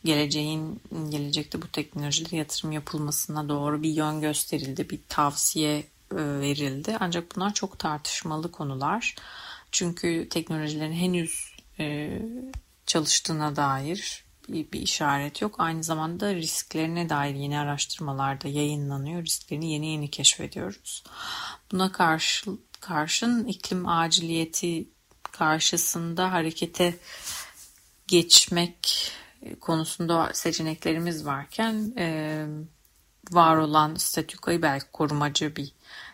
[0.06, 5.86] geleceğin gelecekte bu teknolojide yatırım yapılmasına doğru bir yön gösterildi, bir tavsiye e,
[6.16, 6.98] verildi.
[7.00, 9.16] Ancak bunlar çok tartışmalı konular.
[9.72, 12.20] Çünkü teknolojilerin henüz e,
[12.86, 15.56] çalıştığına dair bir, işaret yok.
[15.58, 19.24] Aynı zamanda risklerine dair yeni araştırmalarda yayınlanıyor.
[19.24, 21.04] Risklerini yeni yeni keşfediyoruz.
[21.72, 24.90] Buna karşı, karşın iklim aciliyeti
[25.32, 27.00] karşısında harekete
[28.08, 29.12] geçmek
[29.62, 32.46] konusunda seçeneklerimiz varken e,
[33.32, 35.72] var olan statükoyu belki korumacı bir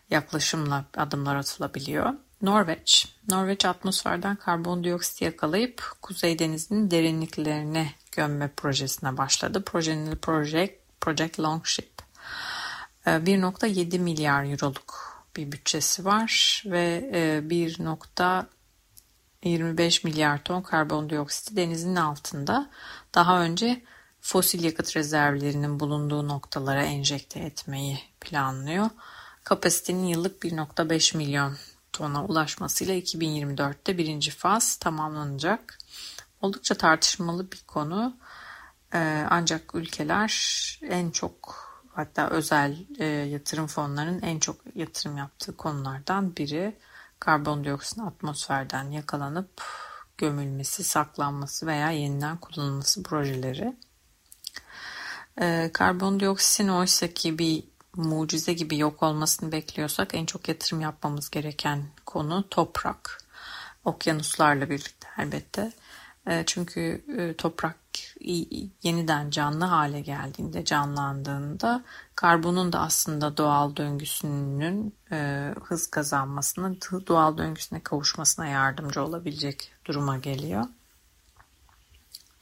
[0.10, 2.14] yaklaşımla adımlar atılabiliyor.
[2.42, 3.16] Norveç.
[3.30, 9.64] Norveç atmosferden karbondioksit yakalayıp Kuzey Denizi'nin derinliklerine gömme projesine başladı.
[9.66, 11.92] Projenin Project, Project Longship.
[13.06, 17.10] 1.7 milyar euroluk bir bütçesi var ve
[17.44, 17.78] 1.
[19.44, 22.70] 25 milyar ton karbondioksiti denizin altında
[23.16, 23.84] daha önce
[24.22, 28.90] fosil yakıt rezervlerinin bulunduğu noktalara enjekte etmeyi planlıyor.
[29.44, 31.58] Kapasitenin yıllık 1.5 milyon
[31.94, 35.78] tona ulaşmasıyla 2024'te birinci faz tamamlanacak.
[36.42, 38.18] Oldukça tartışmalı bir konu.
[38.94, 40.32] E, ancak ülkeler
[40.82, 41.56] en çok
[41.96, 46.78] hatta özel e, yatırım fonlarının en çok yatırım yaptığı konulardan biri
[47.20, 49.64] karbondioksitin atmosferden yakalanıp
[50.18, 53.76] gömülmesi, saklanması veya yeniden kullanılması projeleri.
[55.42, 57.64] E, karbondioksitin oysa ki bir
[57.96, 63.18] mucize gibi yok olmasını bekliyorsak en çok yatırım yapmamız gereken konu toprak.
[63.86, 65.72] Okyanuslarla birlikte elbette.
[66.28, 67.78] E, çünkü e, toprak
[68.84, 71.84] yeniden canlı hale geldiğinde, canlandığında
[72.16, 76.72] karbonun da aslında doğal döngüsünün e, hız kazanmasına,
[77.08, 80.66] doğal döngüsüne kavuşmasına yardımcı olabilecek duruma geliyor.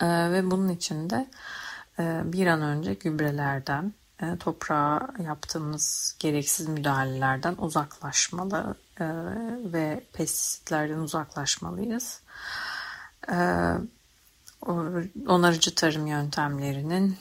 [0.02, 1.28] Ve bunun için de
[2.24, 3.94] bir an önce gübrelerden,
[4.40, 8.76] toprağa yaptığımız gereksiz müdahalelerden uzaklaşmalı
[9.74, 12.22] ve pestisitlerden uzaklaşmalıyız.
[13.32, 13.74] Ee,
[15.28, 17.18] onarıcı tarım yöntemlerinin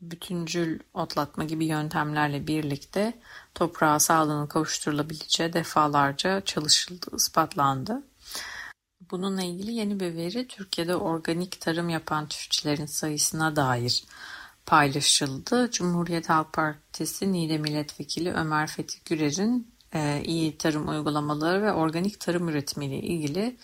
[0.00, 3.18] bütüncül otlatma gibi yöntemlerle birlikte
[3.54, 8.02] toprağa sağlığını kavuşturulabileceği defalarca çalışıldı, ispatlandı.
[9.10, 14.04] Bununla ilgili yeni bir veri Türkiye'de organik tarım yapan çiftçilerin sayısına dair
[14.66, 15.70] paylaşıldı.
[15.70, 22.48] Cumhuriyet Halk Partisi Niğde Milletvekili Ömer Fethi Gürer'in e, iyi tarım uygulamaları ve organik tarım
[22.48, 23.56] üretimiyle ilgili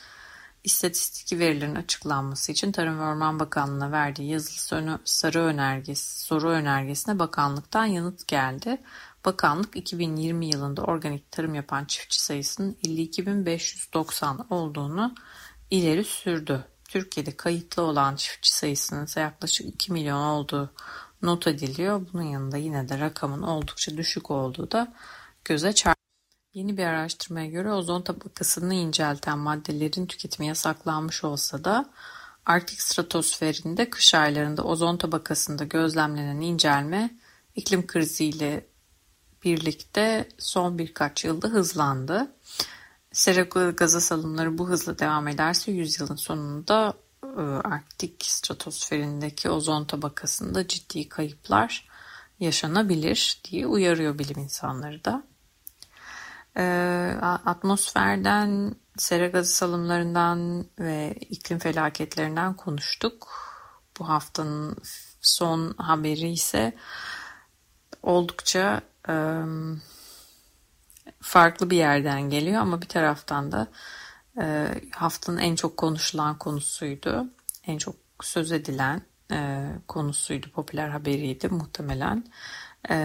[0.67, 7.85] istatistik verilerin açıklanması için Tarım ve Orman Bakanlığı'na verdiği yazılı sarı önergesi, soru önergesine bakanlıktan
[7.87, 8.83] yanıt geldi.
[9.25, 15.15] Bakanlık 2020 yılında organik tarım yapan çiftçi sayısının 52.590 olduğunu
[15.71, 16.65] ileri sürdü.
[16.89, 20.71] Türkiye'de kayıtlı olan çiftçi sayısının ise yaklaşık 2 milyon olduğu
[21.23, 22.07] not ediliyor.
[22.13, 24.95] Bunun yanında yine de rakamın oldukça düşük olduğu da
[25.45, 26.06] göze çarpıyor.
[26.57, 31.91] Yeni bir araştırmaya göre ozon tabakasını incelten maddelerin tüketimi yasaklanmış olsa da
[32.47, 37.11] Arktik stratosferinde kış aylarında ozon tabakasında gözlemlenen incelme
[37.55, 38.67] iklim kriziyle
[39.45, 42.33] birlikte son birkaç yılda hızlandı.
[43.13, 51.09] Sera gazı salımları bu hızla devam ederse yüzyılın sonunda e, Arktik stratosferindeki ozon tabakasında ciddi
[51.09, 51.89] kayıplar
[52.41, 55.36] yaşanabilir diye uyarıyor bilim insanları da.
[56.59, 63.29] Ee, atmosferden, sera gazı salımlarından ve iklim felaketlerinden konuştuk.
[63.99, 64.77] Bu haftanın
[65.21, 66.77] son haberi ise
[68.03, 69.15] oldukça e,
[71.21, 73.67] farklı bir yerden geliyor ama bir taraftan da
[74.41, 77.27] e, haftanın en çok konuşulan konusuydu.
[77.67, 82.25] En çok söz edilen e, konusuydu, popüler haberiydi muhtemelen.
[82.91, 82.97] E,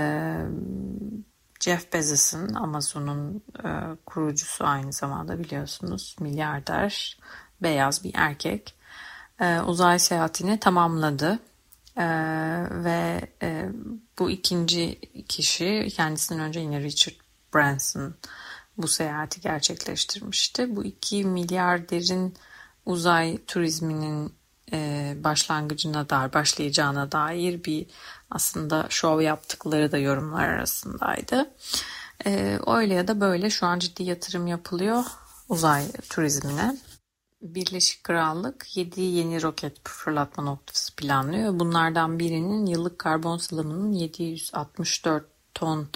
[1.62, 3.70] Jeff Bezos'un Amazon'un e,
[4.06, 7.18] kurucusu aynı zamanda biliyorsunuz milyarder
[7.62, 8.76] beyaz bir erkek
[9.40, 11.40] e, uzay seyahatini tamamladı
[11.98, 12.06] e,
[12.84, 13.70] ve e,
[14.20, 17.16] bu ikinci kişi kendisinden önce yine Richard
[17.54, 18.16] Branson
[18.78, 20.76] bu seyahati gerçekleştirmişti.
[20.76, 22.34] Bu iki milyarderin
[22.86, 24.34] uzay turizminin
[25.24, 27.88] başlangıcına dair, başlayacağına dair bir
[28.32, 31.50] aslında şov yaptıkları da yorumlar arasındaydı.
[32.26, 35.04] E, öyle ya da böyle şu an ciddi yatırım yapılıyor
[35.50, 36.78] uzay turizmine.
[37.42, 41.60] Birleşik Krallık 7 yeni roket fırlatma noktası planlıyor.
[41.60, 45.88] Bunlardan birinin yıllık karbon salımının 764 ton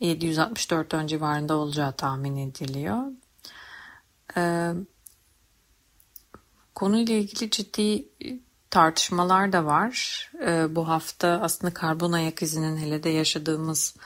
[0.00, 3.02] 764 ton civarında olacağı tahmin ediliyor.
[6.82, 8.08] Konuyla ilgili ciddi
[8.70, 10.30] tartışmalar da var.
[10.46, 13.96] E, bu hafta aslında karbon ayak izinin hele de yaşadığımız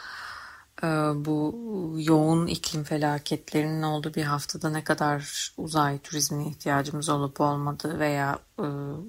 [0.83, 1.57] e, bu
[1.99, 8.63] yoğun iklim felaketlerinin olduğu bir haftada ne kadar uzay turizmine ihtiyacımız olup olmadığı veya e,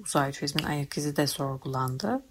[0.04, 2.22] uzay turizmin ayak izi de sorgulandı.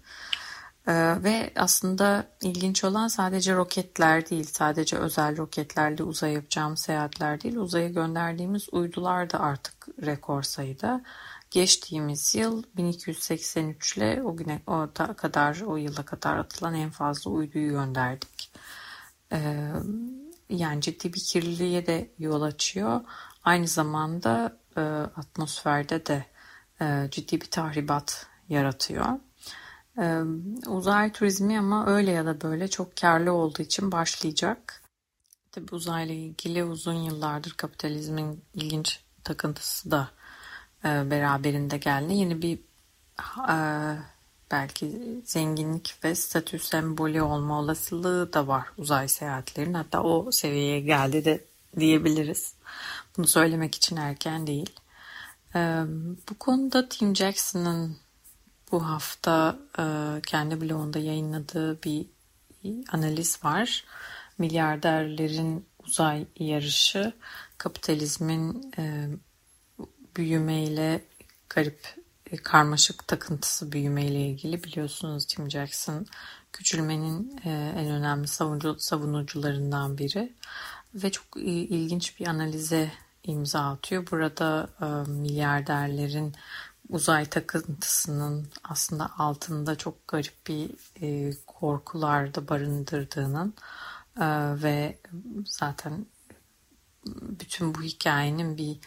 [0.86, 7.56] E, ve aslında ilginç olan sadece roketler değil, sadece özel roketlerle uzaya yapacağımız seyahatler değil,
[7.56, 11.02] uzaya gönderdiğimiz uydular da artık rekor sayıda.
[11.50, 17.70] Geçtiğimiz yıl 1283 ile o güne o kadar o yıla kadar atılan en fazla uyduyu
[17.70, 18.52] gönderdik.
[19.32, 19.72] Ee,
[20.48, 23.00] yani ciddi bir kirliliğe de yol açıyor.
[23.44, 26.26] Aynı zamanda e, atmosferde de
[26.80, 29.06] e, ciddi bir tahribat yaratıyor.
[29.98, 30.22] E,
[30.66, 34.82] uzay turizmi ama öyle ya da böyle çok karlı olduğu için başlayacak.
[35.52, 40.10] Tabi uzayla ilgili uzun yıllardır kapitalizmin ilginç takıntısı da
[40.84, 42.14] beraberinde geldi.
[42.14, 42.58] Yeni bir
[43.48, 43.56] e,
[44.50, 49.74] belki zenginlik ve statü sembolü olma olasılığı da var uzay seyahatlerinin.
[49.74, 51.44] Hatta o seviyeye geldi de
[51.78, 52.54] diyebiliriz.
[53.16, 54.70] Bunu söylemek için erken değil.
[55.54, 55.58] E,
[56.30, 57.96] bu konuda Tim Jackson'ın
[58.72, 59.84] bu hafta e,
[60.26, 62.06] kendi blogunda yayınladığı bir
[62.92, 63.84] analiz var.
[64.38, 67.12] Milyarderlerin uzay yarışı
[67.58, 69.08] kapitalizmin e,
[70.18, 71.04] büyümeyle
[71.48, 71.96] garip
[72.30, 76.06] e, karmaşık takıntısı büyümeyle ilgili biliyorsunuz Tim Jackson
[76.52, 80.32] küçülmenin e, en önemli savunucu, savunucularından biri
[80.94, 82.92] ve çok ilginç bir analize
[83.24, 84.06] imza atıyor.
[84.10, 86.34] Burada e, milyarderlerin
[86.88, 90.70] uzay takıntısının aslında altında çok garip bir
[91.02, 93.54] e, korkularda barındırdığının
[94.16, 94.26] e,
[94.62, 94.98] ve
[95.46, 96.06] zaten
[97.14, 98.78] bütün bu hikayenin bir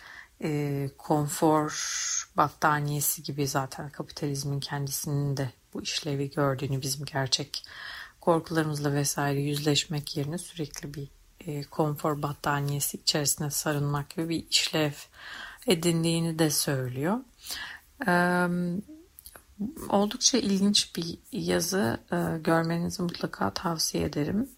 [0.43, 1.71] e, konfor
[2.37, 7.65] battaniyesi gibi zaten kapitalizmin kendisinin de bu işlevi gördüğünü bizim gerçek
[8.21, 11.07] korkularımızla vesaire yüzleşmek yerine sürekli bir
[11.47, 14.91] e, konfor battaniyesi içerisine sarılmak gibi bir işlev
[15.67, 17.17] edindiğini de söylüyor.
[18.07, 18.13] E,
[19.89, 24.49] oldukça ilginç bir yazı e, görmenizi mutlaka tavsiye ederim.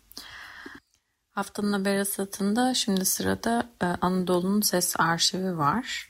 [1.34, 6.09] Haftanın haber asatında şimdi sırada e, Anadolu'nun ses arşivi var.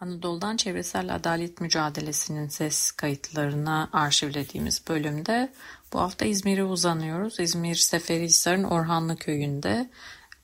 [0.00, 5.52] Anadolu'dan çevresel adalet mücadelesinin ses kayıtlarına arşivlediğimiz bölümde
[5.92, 7.40] bu hafta İzmir'e uzanıyoruz.
[7.40, 9.90] İzmir Seferihisar'ın Orhanlı köyünde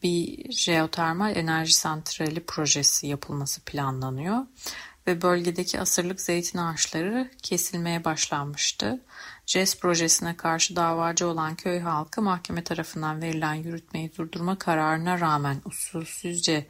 [0.02, 4.46] bir jeotermal enerji santrali projesi yapılması planlanıyor
[5.06, 9.00] ve bölgedeki asırlık zeytin ağaçları kesilmeye başlanmıştı.
[9.46, 16.66] JES projesine karşı davacı olan köy halkı mahkeme tarafından verilen yürütmeyi durdurma kararına rağmen usulsüzce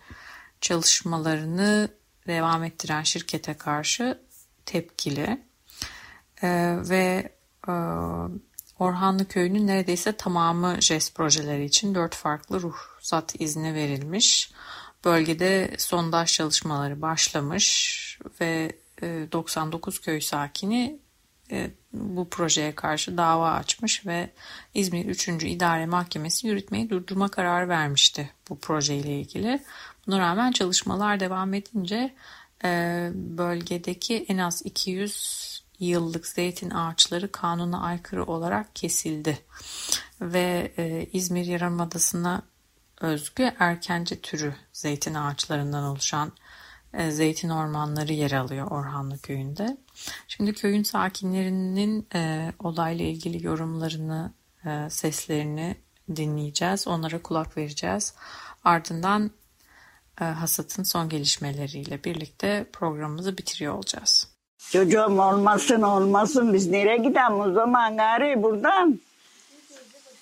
[0.60, 1.88] çalışmalarını
[2.26, 4.20] devam ettiren şirkete karşı
[4.66, 5.42] tepkili
[6.42, 7.32] ee, ve
[7.68, 7.72] e,
[8.78, 14.52] Orhanlı Köyü'nün neredeyse tamamı JES projeleri için dört farklı ruhsat izni verilmiş.
[15.04, 20.98] Bölgede sondaj çalışmaları başlamış ve 99 e, köy sakini
[21.92, 24.30] bu projeye karşı dava açmış ve
[24.74, 25.28] İzmir 3.
[25.28, 29.62] İdare Mahkemesi yürütmeyi durdurma kararı vermişti bu projeyle ilgili.
[30.06, 32.14] Buna rağmen çalışmalar devam edince
[32.64, 39.38] e, bölgedeki en az 200 yıllık zeytin ağaçları kanuna aykırı olarak kesildi
[40.20, 40.72] ve
[41.12, 42.42] İzmir Yarımadası'na
[43.00, 46.41] özgü erkence türü zeytin ağaçlarından oluşan e,
[47.10, 49.76] zeytin ormanları yer alıyor Orhanlı köyünde.
[50.28, 54.32] Şimdi köyün sakinlerinin e, olayla ilgili yorumlarını,
[54.66, 55.76] e, seslerini
[56.16, 56.88] dinleyeceğiz.
[56.88, 58.14] Onlara kulak vereceğiz.
[58.64, 59.30] Ardından
[60.20, 64.28] e, hasatın son gelişmeleriyle birlikte programımızı bitiriyor olacağız.
[64.72, 69.00] Çocuğum olmasın olmasın biz nereye gidelim o zaman gari buradan.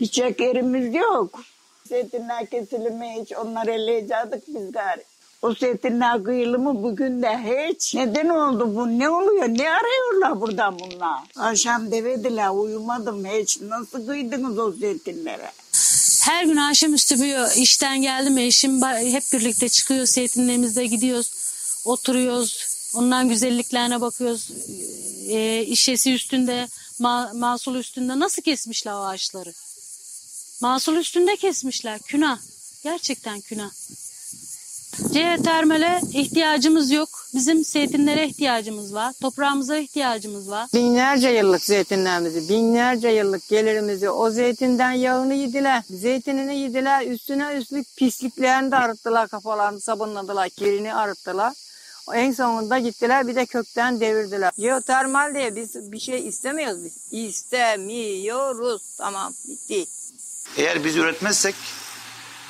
[0.00, 1.40] Hiç yerimiz yok.
[1.84, 5.04] Zeytinler kesilimi hiç onları eleyecektik biz gari.
[5.42, 7.94] O zeytinler kıyılımı bugün de hiç.
[7.94, 8.98] Neden oldu bu?
[8.98, 9.48] Ne oluyor?
[9.48, 11.20] Ne arıyorlar burada bunlar?
[11.36, 13.60] Akşam devediler uyumadım hiç.
[13.60, 15.52] Nasıl kıydınız o zeytinlere?
[16.20, 21.32] Her gün akşamüstü bir işten geldim eşim hep birlikte çıkıyor zeytinlerimizde gidiyoruz.
[21.84, 22.66] Oturuyoruz.
[22.94, 24.50] Ondan güzelliklerine bakıyoruz.
[25.28, 26.68] E, işesi üstünde,
[26.98, 29.52] ma, masul üstünde nasıl kesmişler o ağaçları?
[30.60, 31.98] Masul üstünde kesmişler.
[31.98, 32.38] Küna.
[32.82, 33.70] Gerçekten küna.
[35.08, 37.08] Geotermale ihtiyacımız yok.
[37.34, 39.12] Bizim zeytinlere ihtiyacımız var.
[39.22, 40.68] Toprağımıza ihtiyacımız var.
[40.74, 45.82] Binlerce yıllık zeytinlerimizi, binlerce yıllık gelirimizi o zeytinden yağını yediler.
[45.90, 47.06] Zeytinini yediler.
[47.06, 49.28] Üstüne üstlük pisliklerini de arıttılar.
[49.28, 50.48] Kafalarını sabunladılar.
[50.48, 51.52] Kirini arıttılar.
[52.14, 54.52] En sonunda gittiler bir de kökten devirdiler.
[54.58, 56.92] Geotermal diye biz bir şey istemiyoruz biz.
[57.10, 58.82] İstemiyoruz.
[58.98, 59.86] Tamam bitti.
[60.56, 61.54] Eğer biz üretmezsek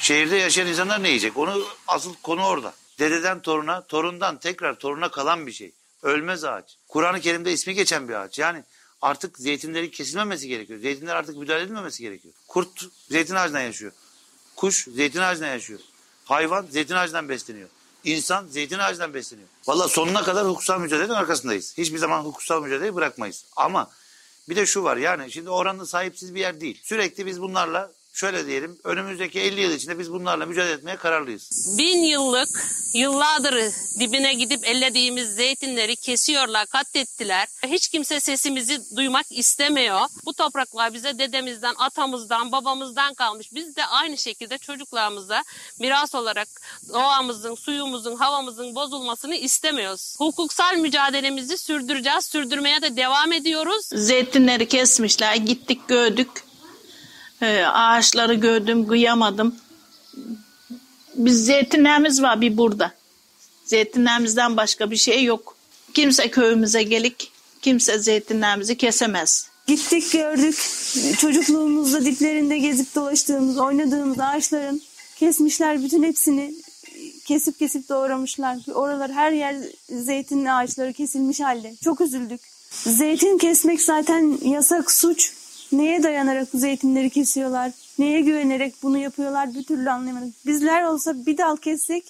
[0.01, 1.37] şehirde yaşayan insanlar ne yiyecek?
[1.37, 2.75] Onu asıl konu orada.
[2.99, 5.73] Dededen toruna, torundan tekrar toruna kalan bir şey.
[6.03, 6.77] Ölmez ağaç.
[6.89, 8.39] Kur'an-ı Kerim'de ismi geçen bir ağaç.
[8.39, 8.65] Yani
[9.03, 10.81] artık zeytinlerin kesilmemesi gerekiyor.
[10.81, 12.35] Zeytinler artık müdahale edilmemesi gerekiyor.
[12.49, 13.93] Kurt zeytin ağacından yaşıyor.
[14.57, 15.81] Kuş zeytin ağacından yaşıyor.
[16.25, 17.69] Hayvan zeytin ağacından besleniyor.
[18.05, 19.49] İnsan zeytin ağacından besleniyor.
[19.67, 21.79] Valla sonuna kadar hukuksal mücadelenin arkasındayız.
[21.79, 23.45] Hiçbir zaman hukuksal mücadeleyi bırakmayız.
[23.57, 23.91] Ama
[24.49, 26.81] bir de şu var yani şimdi oranın sahipsiz bir yer değil.
[26.85, 31.77] Sürekli biz bunlarla şöyle diyelim önümüzdeki 50 yıl içinde biz bunlarla mücadele etmeye kararlıyız.
[31.79, 32.49] Bin yıllık
[32.95, 37.49] yıllardır dibine gidip ellediğimiz zeytinleri kesiyorlar, katlettiler.
[37.67, 40.01] Hiç kimse sesimizi duymak istemiyor.
[40.25, 43.53] Bu topraklar bize dedemizden, atamızdan, babamızdan kalmış.
[43.53, 45.43] Biz de aynı şekilde çocuklarımıza
[45.79, 46.49] miras olarak
[46.93, 50.15] doğamızın, suyumuzun, havamızın bozulmasını istemiyoruz.
[50.19, 53.87] Hukuksal mücadelemizi sürdüreceğiz, sürdürmeye de devam ediyoruz.
[53.93, 56.50] Zeytinleri kesmişler, gittik gördük
[57.43, 59.55] ee, ağaçları gördüm, kıyamadım.
[61.15, 62.93] Biz zeytinlerimiz var bir burada.
[63.65, 65.57] Zeytinlerimizden başka bir şey yok.
[65.95, 67.33] Kimse köyümüze gelik
[67.63, 69.49] kimse zeytinlerimizi kesemez.
[69.67, 70.57] Gittik gördük.
[71.19, 74.83] Çocukluğumuzda diplerinde gezip dolaştığımız, oynadığımız ağaçların
[75.17, 76.55] kesmişler bütün hepsini
[77.25, 78.59] kesip kesip doğramışlar.
[78.75, 79.57] Oralar her yer
[79.89, 81.75] zeytin ağaçları kesilmiş halde.
[81.85, 82.41] Çok üzüldük.
[82.71, 85.33] Zeytin kesmek zaten yasak suç.
[85.73, 87.73] Neye dayanarak bu zeytinleri kesiyorlar?
[87.99, 90.35] Neye güvenerek bunu yapıyorlar bir türlü anlayamadım.
[90.47, 92.05] Bizler olsa bir dal kessek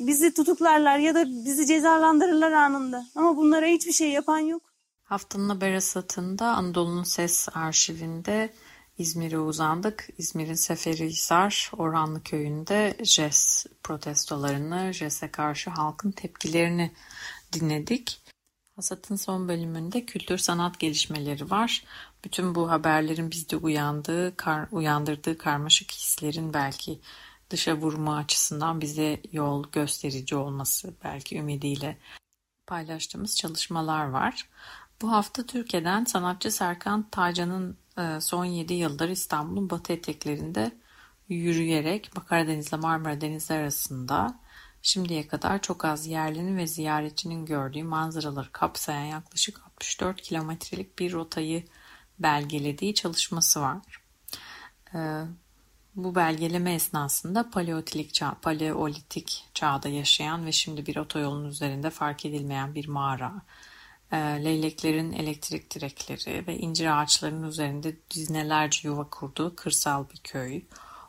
[0.00, 3.06] bizi tutuklarlar ya da bizi cezalandırırlar anında.
[3.14, 4.62] Ama bunlara hiçbir şey yapan yok.
[5.04, 8.52] Haftanın haber asatında Anadolu'nun Ses arşivinde
[8.98, 10.08] İzmir'e uzandık.
[10.18, 16.90] İzmir'in Seferihisar Orhanlı köyünde JES protestolarını, JES'e karşı halkın tepkilerini
[17.52, 18.20] dinledik.
[18.76, 21.84] Hasat'ın son bölümünde kültür sanat gelişmeleri var.
[22.24, 27.00] Bütün bu haberlerin bizde uyandığı, kar, uyandırdığı karmaşık hislerin belki
[27.50, 31.98] dışa vurma açısından bize yol gösterici olması belki ümidiyle
[32.66, 34.48] paylaştığımız çalışmalar var.
[35.02, 40.72] Bu hafta Türkiye'den sanatçı Serkan Taycan'ın e, son 7 yıldır İstanbul'un batı eteklerinde
[41.28, 44.40] yürüyerek Karadeniz ile Marmara Denizi arasında
[44.82, 51.64] şimdiye kadar çok az yerlinin ve ziyaretçinin gördüğü manzaraları kapsayan yaklaşık 64 kilometrelik bir rotayı
[52.20, 53.82] belgelediği çalışması var.
[54.94, 54.98] E,
[55.94, 62.74] bu belgeleme esnasında paleolitik, çağ, paleolitik çağda yaşayan ve şimdi bir otoyolun üzerinde fark edilmeyen
[62.74, 63.42] bir mağara,
[64.12, 70.62] e, leyleklerin elektrik direkleri ve incir ağaçlarının üzerinde diznelerce yuva kurduğu kırsal bir köy,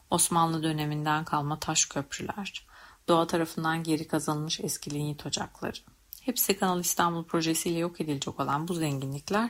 [0.09, 2.66] Osmanlı döneminden kalma taş köprüler,
[3.07, 5.78] doğa tarafından geri kazanılmış eski linyit ocakları.
[6.22, 9.49] Hepsi Kanal İstanbul projesiyle yok edilecek olan bu zenginlikler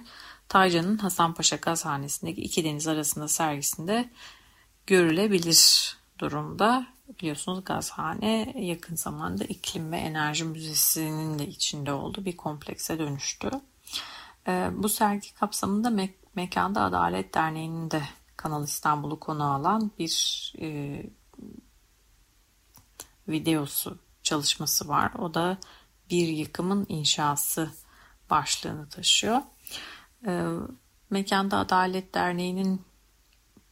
[0.51, 4.09] Taycan'ın Hasanpaşa Gazhanesi'ndeki iki deniz arasında sergisinde
[4.87, 6.87] görülebilir durumda.
[7.19, 13.51] Biliyorsunuz gazhane yakın zamanda iklim ve enerji müzesinin de içinde olduğu bir komplekse dönüştü.
[14.47, 18.01] Ee, bu sergi kapsamında Me Mekanda Adalet Derneği'nin de
[18.37, 21.03] Kanal İstanbul'u konu alan bir e,
[23.27, 25.11] videosu çalışması var.
[25.19, 25.57] O da
[26.09, 27.71] bir yıkımın inşası
[28.29, 29.41] başlığını taşıyor.
[30.27, 30.43] E,
[31.09, 32.81] Mekanda Adalet Derneği'nin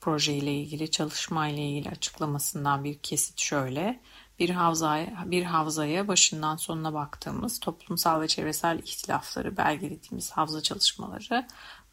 [0.02, 4.02] projeyle ilgili, çalışmayla ilgili açıklamasından bir kesit şöyle.
[4.40, 11.48] Bir havzaya, bir havzaya başından sonuna baktığımız toplumsal ve çevresel ihtilafları belgelediğimiz havza çalışmaları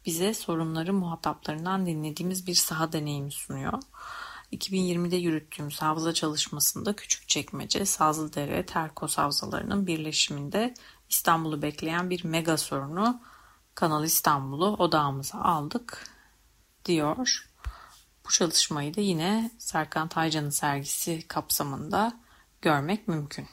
[0.05, 3.73] bize sorunları muhataplarından dinlediğimiz bir saha deneyimi sunuyor.
[4.53, 10.73] 2020'de yürüttüğümüz havza çalışmasında Küçükçekmece, Sazlıdere, Terkos havzalarının birleşiminde
[11.09, 13.21] İstanbul'u bekleyen bir mega sorunu
[13.77, 16.09] Kanal İstanbul'u odağımıza aldık
[16.85, 17.47] diyor.
[18.25, 22.13] Bu çalışmayı da yine Serkan Taycan'ın sergisi kapsamında
[22.61, 23.47] görmek mümkün.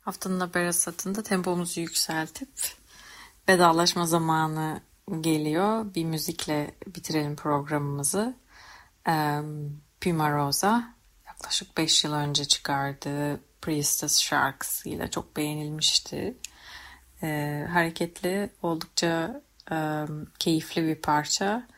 [0.00, 2.48] Haftanın haber hasatında tempomuzu yükseltip
[3.48, 4.80] vedalaşma zamanı
[5.20, 5.94] geliyor.
[5.94, 8.36] Bir müzikle bitirelim programımızı.
[10.00, 10.94] Puma Rosa
[11.26, 16.38] yaklaşık 5 yıl önce çıkardığı Priestess Sharks ile çok beğenilmişti.
[17.24, 19.76] Ee, hareketli, oldukça e,
[20.38, 21.68] keyifli bir parça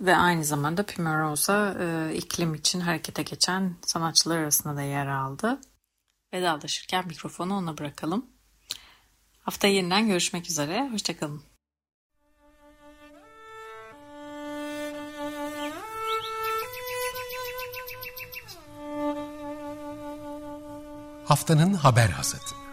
[0.00, 5.60] ve aynı zamanda Pimarosa e, iklim için harekete geçen sanatçılar arasında da yer aldı.
[6.32, 8.26] Vedalaşırken mikrofonu ona bırakalım.
[9.40, 10.88] Hafta yeniden görüşmek üzere.
[10.92, 11.42] Hoşçakalın.
[21.26, 22.63] Haftanın haber hazırlığı.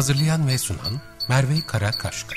[0.00, 2.34] Hazırlayan ve sunan Merve Karakaşka